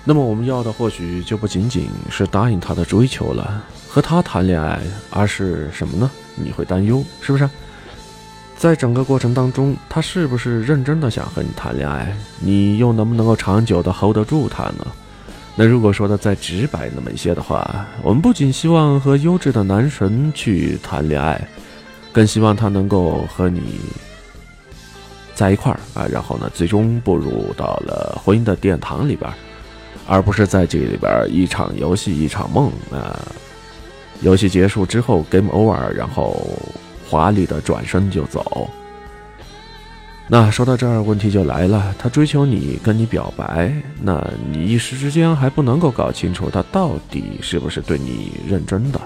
[0.10, 4.82] 那么我们要的或许就不仅仅是答应他的追求了，和他谈恋爱，
[5.12, 6.10] 而是什么呢？
[6.34, 7.48] 你会担忧，是不是？
[8.58, 12.18] 在整个过程当中，他是不是认真的想和你谈恋爱？
[12.40, 14.88] 你又能不能够长久的 hold 得住他呢？
[15.56, 21.40] 那如果说的再直白那么一些的话，我们不仅希望和优质的男神去谈恋爱，
[22.12, 23.80] 更希望他能够和你
[25.36, 29.32] 在一块儿啊，然后呢，最终步入到了婚姻的殿堂里边。
[30.10, 33.20] 而不是在这里边一场游戏一场梦啊，
[34.22, 36.36] 游戏结束之后 game over，然后
[37.08, 38.68] 华丽的转身就走。
[40.28, 49.00] 那说到这儿，问题就来了，他追求你，跟你表白，那你一时之间还不能够搞清楚他到底是不是对你认真的。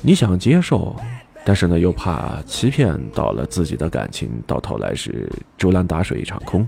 [0.00, 0.96] 你想接受，
[1.44, 6.66] 但是呢又怕欺骗到了自己的感情，到头来是竹篮打水一场空。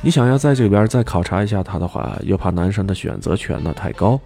[0.00, 4.18] 你想要在这边再考察一下他的话，又怕男生的选择权呢太高，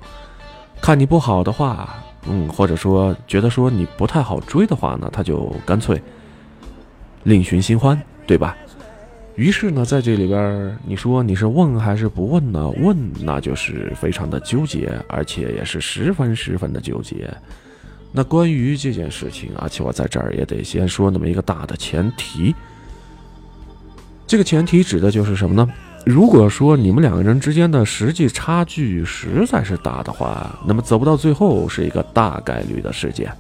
[0.81, 1.95] 看你不好的话，
[2.29, 6.01] 嗯，或者说觉得说你不太好追的话呢，他就干脆
[7.23, 8.57] 另寻新欢，对吧？
[9.35, 12.69] 于是呢，在这里边，你说你是问还是不问呢？
[12.83, 17.33] 问那就是非常的纠结，而且也是十分十分的纠结。
[18.13, 22.55] 那关于这件事情，而且我在这儿也得先说那么一个大的前提。
[24.27, 25.69] 这个前提指的就是什么呢？
[26.05, 33.31] 如果说你们两个人之间的实际差距实在是大的话，那么走不到最后是一个大概率的事件。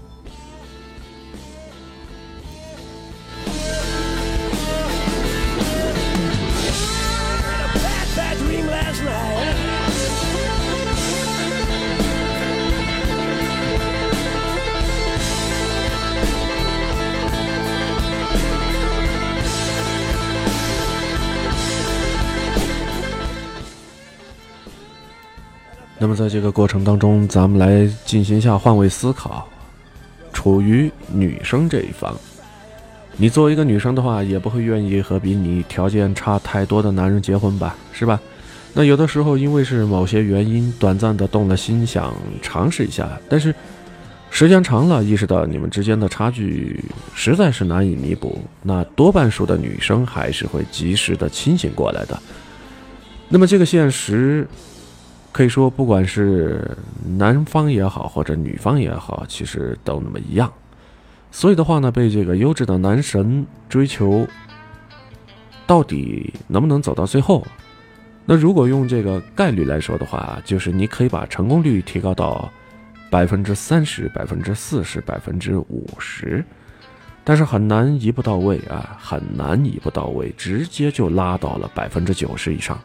[26.02, 29.46] 那么在这个过程当中，咱们来进行一下换位思考。
[30.32, 32.12] 处于女生这一方，
[33.16, 38.20] 你作为一个女生的话，也不会愿意和比你条件差太多的男人结婚吧，是吧？
[38.72, 43.54] 那有的时候因为是某些原因，短暂的动了心，想尝试一下，但是
[44.28, 46.82] 时间长了，意识到你们之间的差距
[47.14, 52.20] 实在是难以弥补，那多半数的女生还是会及时的清醒过来的。
[53.28, 54.44] 那么这个现实。
[55.32, 56.76] 可以说，不管是
[57.16, 60.52] 男方也好，或者女方也好，其实都那么一样。
[61.30, 64.28] 所以的话呢，被这个优质的男神追求，
[65.66, 67.42] 到底能不能走到最后？
[68.26, 72.52] 那如果用这个概率来说的话，就是你可以把成功率提高到
[73.10, 76.44] 百分之三十、百分之四十、百分之五十，
[77.24, 82.78] 但是很难一步到位啊，很难一步到位，直接就拉到了百分之九十以上。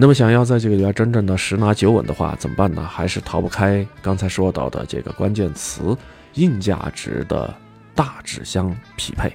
[0.00, 2.82] 那么，想要在这个里边真正的十拿九稳的话，怎么办呢？
[2.82, 5.94] 还是逃不开刚才说到的这个关键词——
[6.36, 7.54] 硬价值的
[7.94, 9.30] 大致相匹配。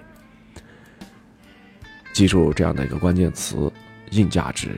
[2.14, 3.72] 记住这样的一个关键词——
[4.10, 4.72] 硬价值。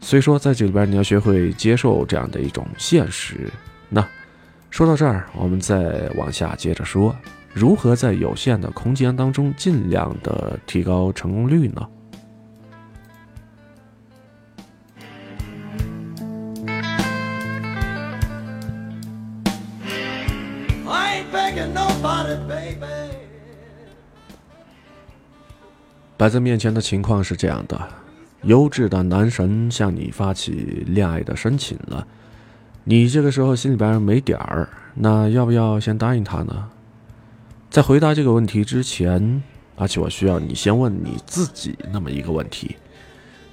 [0.00, 3.50] 所以说，在这里边你要学会接受这样的一种现实。
[3.88, 4.06] 那
[4.70, 7.12] 说到这儿，我们再往下接着说。
[7.52, 11.84] 如何在有限的空间当中尽量的提高成功率呢？
[26.16, 27.88] 摆在面前的情况是这样的：
[28.42, 32.06] 优质的男神向你发起恋爱的申请了，
[32.84, 36.70] 你这个时候心里边没点儿，那要不要先答应他呢？
[37.68, 39.42] 在回答这个问题之前，
[39.74, 42.76] 而且我需要你先问你自己那么一个问题：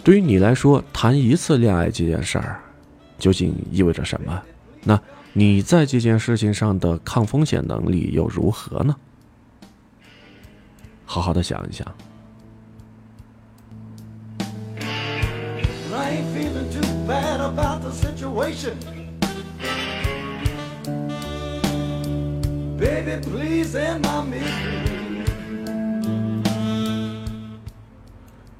[0.03, 2.61] 对于你来说，谈一次恋爱这件事儿，
[3.19, 4.41] 究竟意味着什么？
[4.83, 4.97] 那
[5.33, 8.95] 你在这件事情上的抗风险能力又如何呢？
[11.05, 11.85] 好好的想一想。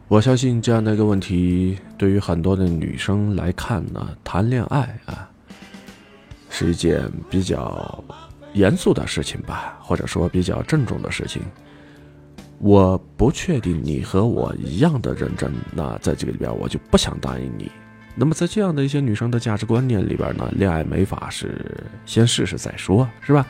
[0.07, 5.29] 我相信这样的一个问题，对于很多的女生来看呢，谈恋爱啊，
[6.49, 8.03] 是一件比较
[8.53, 11.41] 严肃的事情吧，或者说比较郑重的事情。
[12.59, 17.69] 我不确定你和我一样的认真，那在这个里边，我就不想答应你。
[18.15, 23.45] 那么在这样的一些女生的价值观念里边呢，恋爱没法是先试试再说，是吧？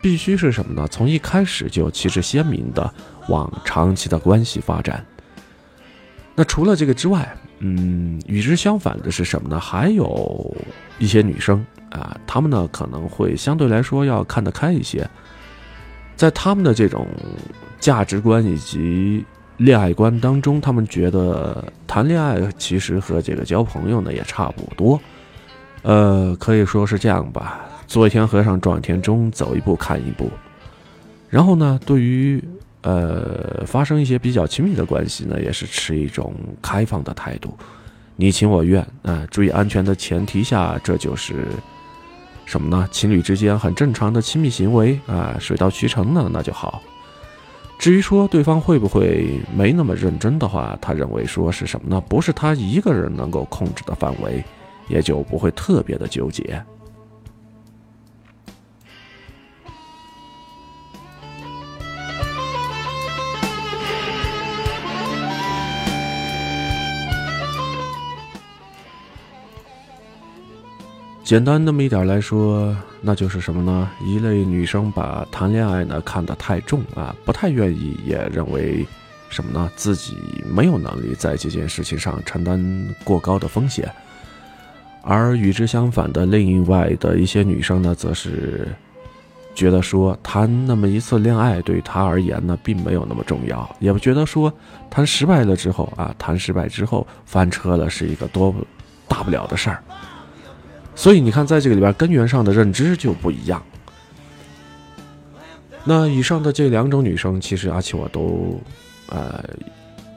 [0.00, 0.86] 必须是什么呢？
[0.88, 2.92] 从一开始就旗帜鲜明的
[3.28, 5.04] 往长期的关系发展。
[6.34, 9.58] 那除了这个之外，嗯，与之相反的是什么呢？
[9.58, 10.56] 还有
[10.98, 15.08] 一些女生啊，她们呢可能会相对来说要看得开一些，
[16.14, 17.06] 在她们的这种。
[17.80, 19.22] 价值观以及
[19.58, 25.00] 恋爱观当中，他们觉得谈恋爱其实和这个交朋友呢也差不多，
[25.82, 30.28] 呃，可以说是这样吧，做一天和尚撞一天钟，走一步看一步。
[31.30, 32.42] 然后呢，对于
[32.82, 37.56] 呃发生一些比较亲密的关系呢，也是持一种开放的态度，
[38.16, 41.46] 你情我愿啊，注意安全的前提下，这就是
[42.44, 42.88] 什么呢？
[42.90, 46.82] 情侣之间很正常的亲密行为啊，水到渠成呢，那就好。
[47.78, 52.00] 至于说对方会不会没那么认真的话，他认为说是什么呢？
[52.08, 54.42] 不是他一个人能够控制的范围，
[54.88, 56.64] 也就不会特别的纠结。
[71.22, 73.90] 简单那么一点来说，那就是什么呢？
[74.02, 78.86] 一类女生把谈恋爱呢看得太重啊，不太愿意，也认为
[79.28, 79.70] 什么呢？
[79.76, 80.16] 自己
[80.48, 82.58] 没有能力在这件事情上承担
[83.04, 83.92] 过高的风险。
[85.02, 88.66] 而与之相反的另外的一些女生呢，则是
[89.54, 94.50] 觉得说谈那么一次恋爱对她而言呢，并没有那么重要，也不觉得说
[94.88, 98.54] 谈失败了之后啊，谈失败之后翻车了是一个多
[99.06, 99.84] 大不了的事儿。
[100.96, 103.62] 所以你看，在这个里边，根源上的认知就不一样。
[105.84, 108.58] 那以上的这两种女生，其实阿奇我都，
[109.10, 109.44] 呃，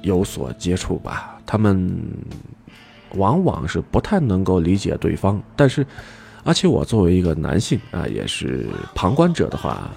[0.01, 1.41] 有所接触吧。
[1.45, 1.91] 她们
[3.15, 5.85] 往往是不太能够理解对方，但是，
[6.43, 9.89] 而且我作为一个男性啊，也是旁观者的话，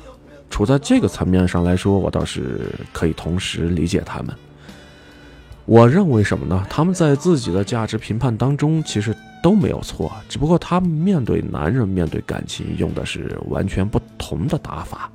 [0.48, 4.34] 处在这个层面上来说，我倒是可以同时理解他们。
[5.66, 6.66] 我认为什么呢？
[6.68, 9.14] 他们在自己的价值评判当中，其实。
[9.42, 15.10] 都没有错，只不过他们面对男人、面对感情用的是完全不同的打法。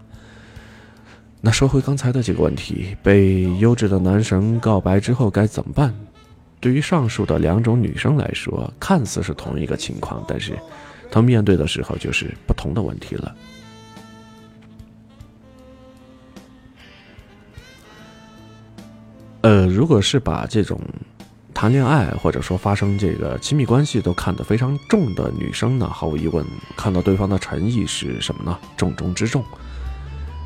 [1.42, 5.94] 那说回刚才的几个问题，被优质的男神告白之后该怎么办？
[6.60, 10.58] 对于上述的两种女生来说，看似是同一个情况，但是
[11.12, 13.36] 她面对的时候就是不同的问题了。
[19.42, 20.80] 呃，如果是把这种。
[21.66, 26.46] 谈恋爱或者说发生这个亲密关系都看得非常重的女生呢，毫无疑问，
[26.78, 28.56] 看到对方的诚意是什么呢？
[28.78, 29.44] 重中之重。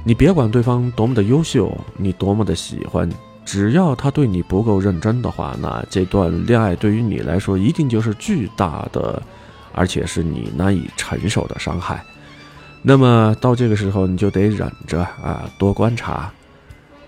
[0.06, 3.10] 你别管对方多么的优秀，你多么的喜欢，
[3.44, 9.22] 只要他对你不够认真的话，那这段恋爱对于你来说一定就是巨大的，
[9.74, 12.02] 而且是你难以承受的伤害。
[12.82, 16.32] 那么到这个时候，你就得忍着啊，多观察，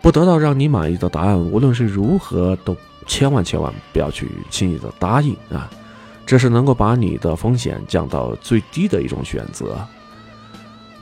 [0.01, 2.75] 不得到让你满意的答案，无论是如何都。
[3.07, 5.69] 千万千万不要去轻易的答应啊！
[6.25, 9.85] 这是能够把你的风险降到最低的一种选择。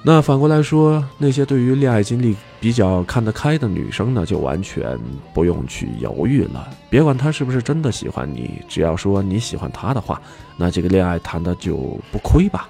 [0.02, 4.98] 那反过来说，那些对于恋爱经历比较看得开的女生呢，就完全
[5.34, 6.70] 不用去犹豫了。
[6.90, 10.22] 别管他是不是真的喜欢你，只要说你喜欢他的话，
[10.56, 12.70] 那这个恋爱谈的就不亏吧。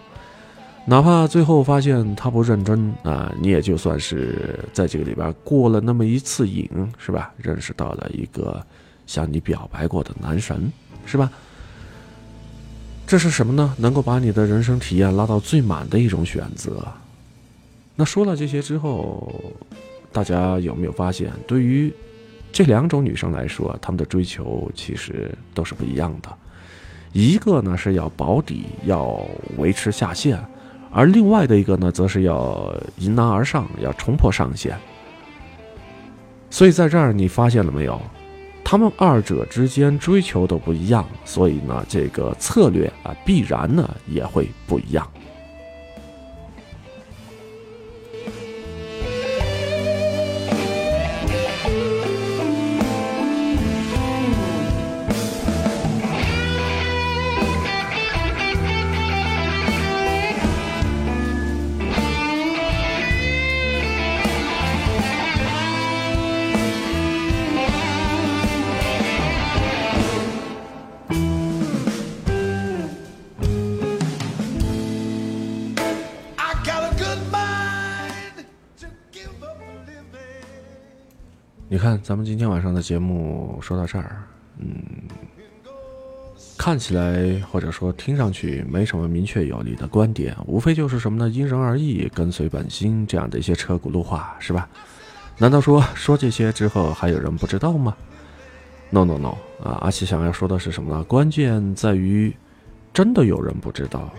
[0.86, 6.68] 哪怕最后发现他不认真啊，你也就算是在这个里边过了那么一次瘾，
[6.98, 7.32] 是吧？
[7.38, 8.60] 认识到了一个
[9.10, 10.72] 向你表白过的男神，
[11.04, 11.32] 是吧？
[13.08, 13.74] 这是什么呢？
[13.76, 16.88] 能够把你的人生体验拉到最满的一种选择。
[17.96, 19.34] 那说了这些之后，
[20.12, 21.92] 大家有没有发现，对于
[22.52, 26.30] 这两种女生来说，她们的追求其实都是不一样的。
[27.12, 29.20] 一个呢是要保底，要
[29.58, 30.40] 维持下限。
[30.92, 34.78] 而另外的一个呢，则是要迎难而上，要冲破上限。
[36.52, 38.00] 所以在这儿，你发现了没有？
[38.72, 45.12] 他们二者之间追求都不一样，所以呢，这个策略啊，必然呢也会不一样。
[82.20, 84.22] 们今天晚上的节目说到这儿，
[84.58, 84.68] 嗯，
[86.58, 91.30] 看起来或者说听上去没什么明确有力的观点，无非就是什么呢？
[91.30, 94.68] 因人而异，跟随本心这样的一些车轱辘话，是吧？
[95.38, 97.96] 难道说说这些之后还有人不知道吗
[98.90, 99.38] ？No No No！
[99.64, 101.02] 啊，阿奇想要说的是什么呢？
[101.06, 102.36] 关键在于，
[102.94, 104.14] 真的有人不知道，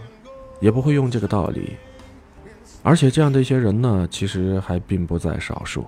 [0.59, 1.75] 也不会用这个道理，
[2.83, 5.85] 而且这样的一些人呢，其实还并不在少数。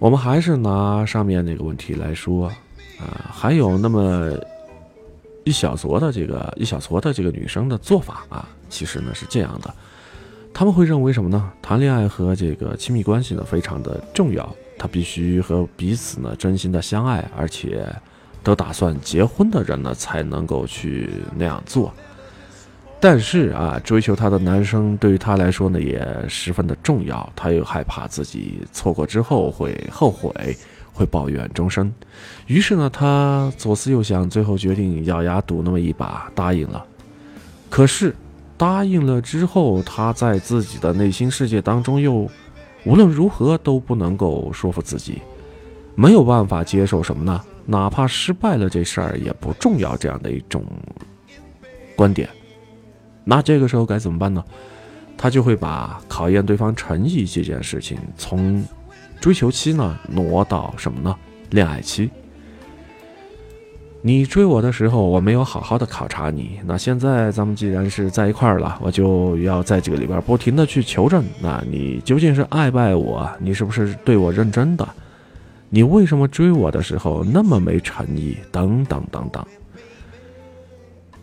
[0.00, 2.46] 我们还是拿上面那个问题来说，
[2.98, 4.32] 啊，还有那么
[5.44, 9.72] 一小撮的这个一小撮的这个女生的做法啊，其实呢是这样的，
[10.54, 11.52] 他们会认为什么呢？
[11.60, 17.86] 谈恋爱和这个亲密关系呢非常的重要，他必须和彼此呢真心的相爱，而且
[18.42, 21.92] 都打算结婚的人呢才能够去那样做。
[23.02, 27.32] 但是啊，追求她的男生对于她来说呢，也十分的重要。
[27.34, 30.30] 她又害怕自己错过之后会后悔，
[30.92, 31.90] 会抱怨终生。
[32.46, 36.84] 于是呢，她左思右想，最后决定咬牙赌那么一把，答应了。
[37.70, 38.14] 可是，
[38.58, 42.30] 答应了之后，她在自己的内心世界当中又
[42.84, 45.22] 无论如何都不能够说服自己，
[45.94, 47.42] 没有办法接受什么呢？
[47.64, 50.62] 哪怕失败了，这事儿也不重要，这样的一种
[51.96, 52.28] 观点。
[53.30, 54.42] 那这个时候该怎么办呢？
[55.16, 58.64] 他就会把考验对方诚意这件事情从
[59.20, 61.16] 追求期呢挪到什么呢？
[61.50, 62.10] 恋爱期。
[64.02, 66.58] 你追我的时候，我没有好好的考察你。
[66.64, 73.30] 那现在咱们既然是在一块儿了，我就要在这个里边不停的去求证，那你究竟是爱不爱我？
[73.38, 74.88] 你是不是对我认真的？
[75.68, 78.36] 你为什么追我的时候那么没诚意？
[78.50, 79.46] 等等等等。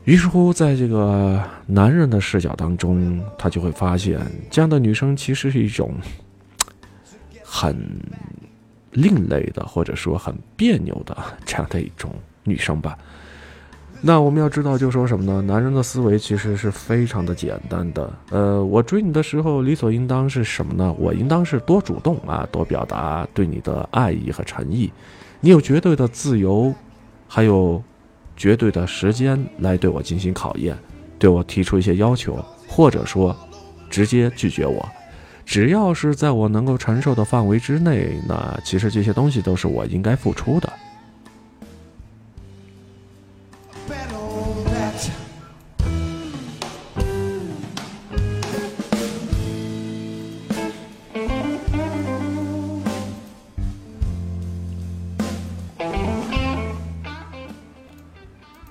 [0.08, 4.18] 于是乎，在这个男人的视角当中，他就会发现，
[4.50, 5.96] 这样的女生其实是一种
[7.44, 7.76] 很
[8.92, 12.10] 另类的，或者说很别扭的这样的一种
[12.46, 12.98] 女生吧。
[14.00, 15.42] 那我们要知道，就说什么呢？
[15.42, 18.10] 男人的思维其实是非常的简单的。
[18.30, 20.96] 呃，我追你的时候，理所应当是什么呢？
[20.98, 24.90] 我应当是多主动啊，多表达对你的爱意和诚意。
[25.42, 26.74] 你有绝对的自由，
[27.28, 27.84] 还有。
[28.38, 30.78] 绝对的时间来对我进行考验，
[31.20, 33.36] 对我提出一些要求，或者说
[33.90, 34.88] 直接拒绝我，
[35.46, 40.72] 只要是在我能够承受的范围之内，那其实这些东西都是我应该付出的。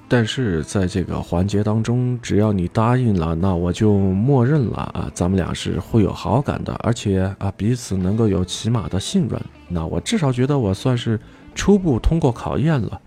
[0.09, 11.19] 但是在这个环节当中，只要你答应了，那我就默认了啊，咱们俩是会有好感的，而且啊彼此能够有起码的信任，那我至少觉得我算是
[11.57, 13.01] 初步通过考验了。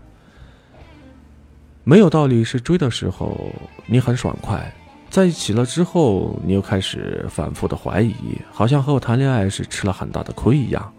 [1.84, 3.50] 没有道理是追的时候
[3.86, 4.70] 你很爽快，
[5.08, 8.14] 在一起了之后你又开始反复的怀疑，
[8.52, 10.92] 好像和我谈恋爱是吃了很大的亏一样。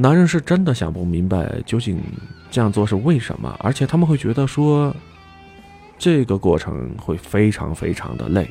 [0.00, 2.00] 男人是真的想不明白究竟
[2.50, 4.96] 这样做是为什么，而且他们会觉得说，
[5.98, 8.48] 这个过程会非常非常的累。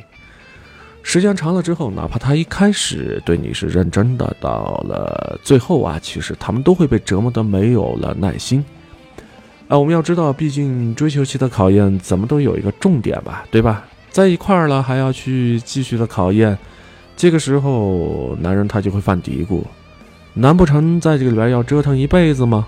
[1.02, 8.64] 时间长了之后，哪怕他一开始对你是认真的，到了最后啊，其实他们都会被折磨的没有了耐心。
[9.68, 13.88] 啊，我们要知道，毕竟追求期的考验怎么都有一个重点吧，对吧？
[14.12, 16.56] 在一块儿了还要去继续的考验，
[17.18, 19.64] 这个时候男人他就会犯嘀咕：
[20.34, 22.68] 难不成在这个里边要折腾一辈子吗？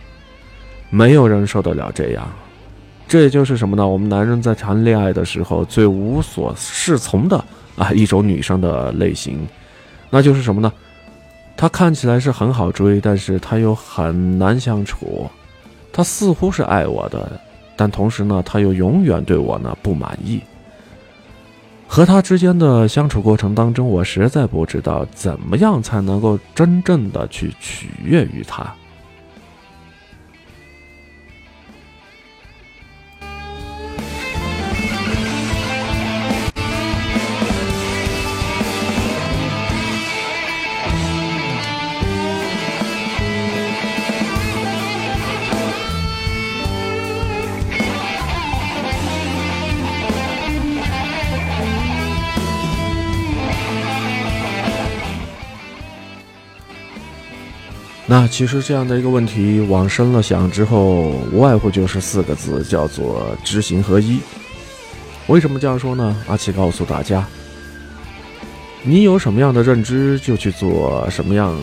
[0.90, 2.28] 没有人受得了这样。
[3.08, 3.88] 这也就是什么呢？
[3.88, 7.44] 我们男人在谈恋爱的时候最无所适从的
[7.78, 9.48] 啊一种女生的类型，
[10.10, 10.72] 那就是什么呢？
[11.58, 15.30] 她看起来是很好追，但是她又很难相处。
[15.94, 17.40] 她似乎是爱我的，
[17.76, 20.42] 但同时呢，她又永远对我呢不满意。
[21.94, 28.74] 和他之间的相处过程当中，我实在不知道怎么样才能够真正的去取悦于他。
[58.12, 64.20] 那其实这样的一个问题，往深了想之后，无外乎就是四个字，叫做知行合一。
[65.28, 66.14] 为什么这样说呢？
[66.28, 67.26] 阿奇告诉大家，
[68.84, 71.58] 你有什么样的认知，就去做什么样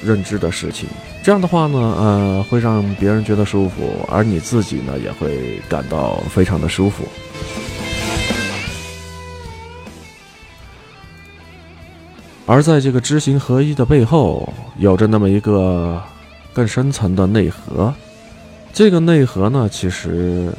[0.00, 0.88] 认知的事情。
[1.24, 7.08] 这样的话呢，呃，会让别人觉得舒服，而你自己呢，也会感到非常的舒服。
[12.44, 16.02] 而在这个知行合一的背后，有着那么一个
[16.52, 17.92] 更深层的内核。
[18.72, 20.52] 这个内核呢，其实，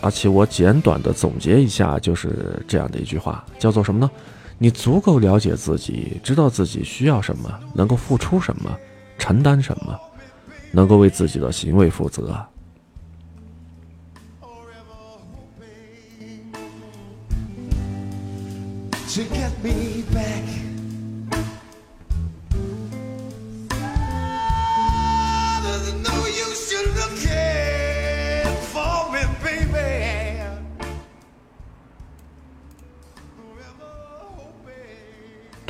[0.00, 4.10] 而且我简短的总结一下，就是这样的一句话，叫做什么呢？
[4.58, 8.70] 你足够了解自己，知道自己需要什么，能够付出什么，
[9.18, 9.98] 承担什么，
[10.70, 12.38] 能够为自己的行为负责。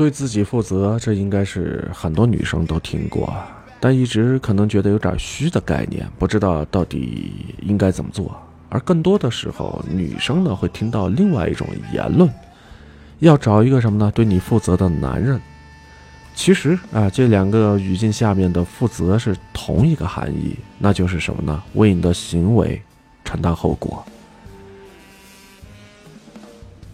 [0.03, 3.33] 对自己负责，这应该是很多女生都听过，
[3.79, 8.37] 但一直可能觉得有点虚的概念，不知道到底应该怎么做。
[8.69, 12.29] 而更多的时候，女生呢会听到另外一种言论，
[13.21, 14.11] 要找一个什么呢？
[14.13, 15.41] 对你负责的男人。
[16.35, 21.63] 其实啊，这两个语境下面的负责是同一个含义，那就是什么呢？
[21.75, 22.83] 为你的行为
[23.25, 24.05] 承担后果。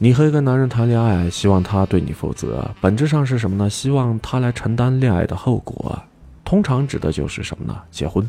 [0.01, 3.69] 你和一个男人谈恋爱，希望他对你负责，本质上是什么呢？
[3.69, 6.01] 希望他来承担恋爱的后果，
[6.45, 7.77] 通常指的就是什么呢？
[7.91, 8.25] 结婚，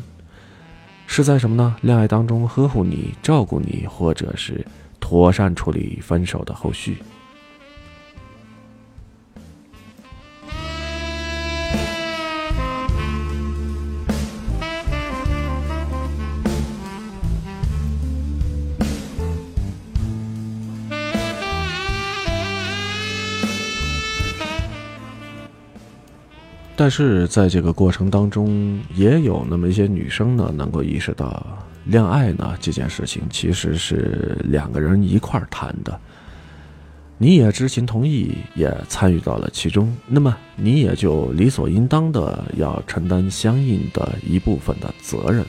[1.06, 1.76] 是在什么呢？
[1.82, 4.66] 恋爱当中呵护你、照顾你，或者是
[4.98, 6.96] 妥善处理分手的后续。
[26.80, 31.46] 但是在这个过程当中，也有那么一些女生呢，能够意识到，
[31.84, 36.00] 恋爱呢这件事情其实是两个人一块儿谈的。
[37.18, 45.44] 你也知情同意，也参与到了其中，那么你也就理所应当的要承担相应的一部分的责任，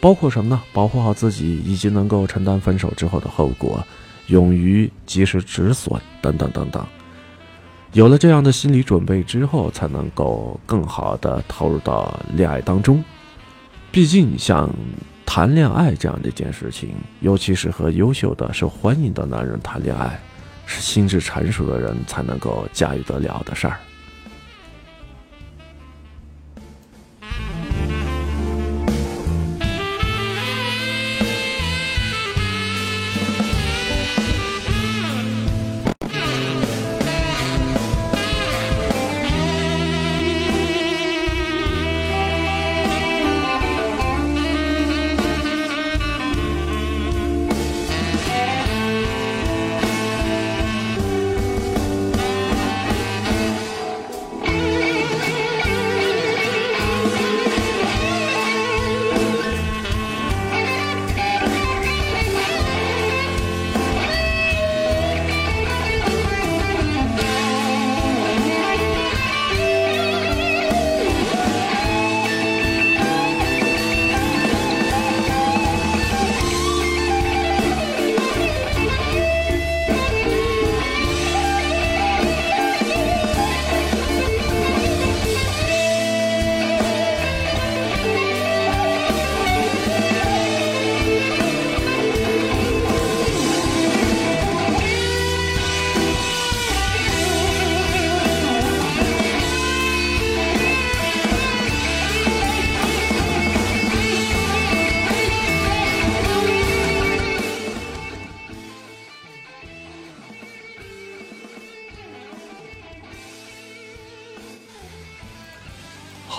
[0.00, 0.62] 包括什么呢？
[0.72, 3.84] 保护好自己，以及能够承担分手之后的后果，
[4.28, 6.86] 勇于及时止损，等等等等。
[7.92, 13.02] 有了这样的心理准备之后，才能够更好的投入到恋爱当中。
[13.90, 14.70] 毕竟，像
[15.26, 20.20] 谈恋爱这样的一件事情，尤其是和优秀的、受欢迎的男人谈恋爱，
[20.66, 23.76] 是心智成熟的人才能够驾驭得了的事儿。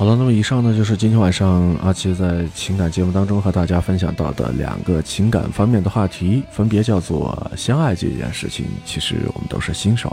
[0.01, 10.09] 好了，那么以上呢就是今天晚上阿七在情感节目当中和大家分享到的两个情感方面的话题，分别叫做相爱这件事情，其实我们都是新手；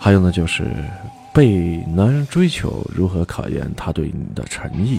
[0.00, 0.64] 还有呢就是
[1.32, 4.98] 被男人追求如何考验他对你的诚意。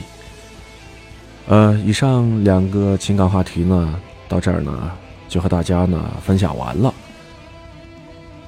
[1.49, 4.93] 呃，以上两个情感话题呢，到这儿呢
[5.27, 6.93] 就和大家呢分享完了。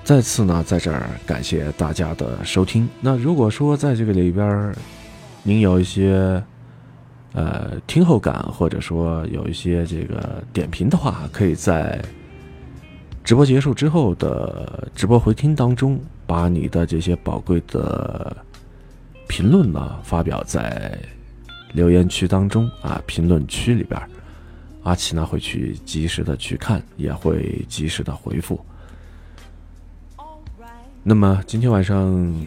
[0.08, 2.88] 再次呢，在这儿感谢大家的收听。
[3.02, 4.74] 那如果说在这个里边，
[5.44, 6.42] 您有一些
[7.34, 12.02] 呃听后感，或者说有一些这个点评的话，可以在
[13.22, 18.34] 直播结束之后的直播回听当中，把你的这些宝贵的
[19.28, 20.98] 评论呢发表在
[21.74, 24.02] 留言区当中啊，评论区里边，
[24.84, 28.58] 阿奇呢会去及时的去看，也会及时的回复。
[31.10, 32.46] 那么今天晚上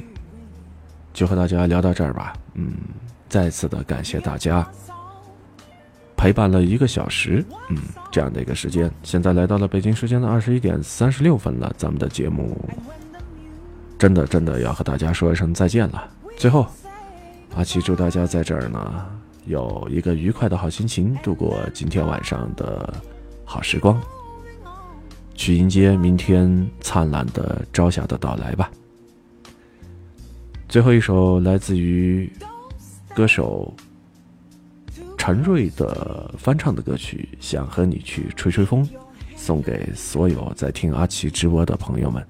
[1.14, 2.34] 就和大家聊到这儿吧。
[2.52, 2.74] 嗯，
[3.26, 4.70] 再次的感谢大家
[6.14, 7.78] 陪伴了一个小时，嗯，
[8.12, 8.92] 这样的一个时间。
[9.02, 12.54] 现在来到了北京时间的二十一点三十六分了，咱们的节目
[13.98, 16.06] 真的真的要和大家说一声再见了。
[16.36, 16.66] 最后，
[17.56, 19.06] 阿奇祝大家在这儿呢
[19.46, 22.92] 有一个愉快的好心情，度过今天晚上的
[23.42, 23.98] 好时光。
[25.40, 28.70] 去迎接明天灿烂的朝霞的到来吧。
[30.68, 32.30] 最后一首来自于
[33.14, 33.74] 歌手
[35.16, 38.84] 陈瑞的翻唱的歌曲《想和你去吹吹风》，
[39.34, 42.22] 送给所有在听阿奇直播的朋友们。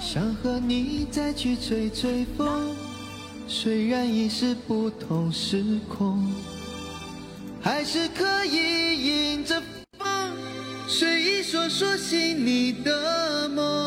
[0.00, 2.71] 想和你再去吹吹风。
[3.54, 6.32] 虽然已是不同时空，
[7.60, 9.62] 还是可以迎着
[9.98, 10.06] 风，
[10.88, 13.81] 随意说说心里的梦。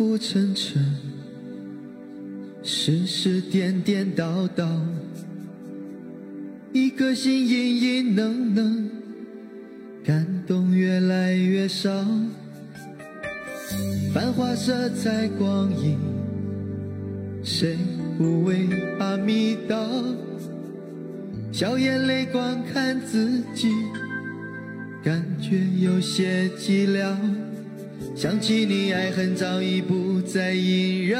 [0.00, 0.82] 浮沉沉，
[2.62, 4.66] 世事颠颠倒倒，
[6.72, 8.90] 一颗心隐隐冷冷，
[10.02, 11.90] 感动越来越少。
[14.14, 15.98] 繁华色彩光影，
[17.44, 17.76] 谁
[18.16, 18.66] 不为
[18.98, 19.86] 怕迷倒？
[21.52, 23.68] 笑眼泪观看自己，
[25.04, 27.14] 感觉有些寂寥。
[28.20, 31.18] 想起你，爱恨早已不再萦绕，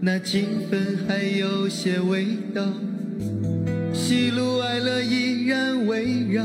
[0.00, 2.66] 那情分还有些味道。
[3.94, 6.44] 喜怒哀乐依然围绕，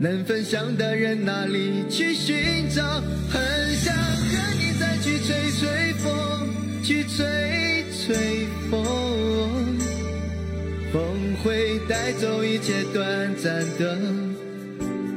[0.00, 2.82] 能分享的人哪里去寻找？
[3.30, 3.40] 很
[3.76, 6.12] 想和你再去吹吹风，
[6.82, 8.82] 去吹吹风，
[10.92, 11.04] 风
[11.44, 13.96] 会带走一切短暂的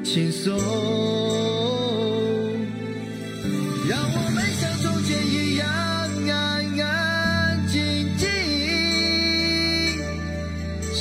[0.04, 1.57] 轻松。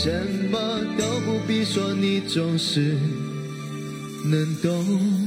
[0.06, 0.58] 什么
[0.96, 2.96] 都不必说，你总是
[4.30, 5.25] 能懂。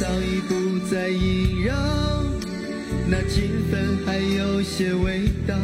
[0.00, 1.74] 早已不再萦绕，
[3.08, 5.54] 那情分还有些味道。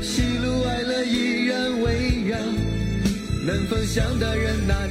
[0.00, 2.38] 喜怒哀乐依然围绕，
[3.46, 4.85] 能分享的人哪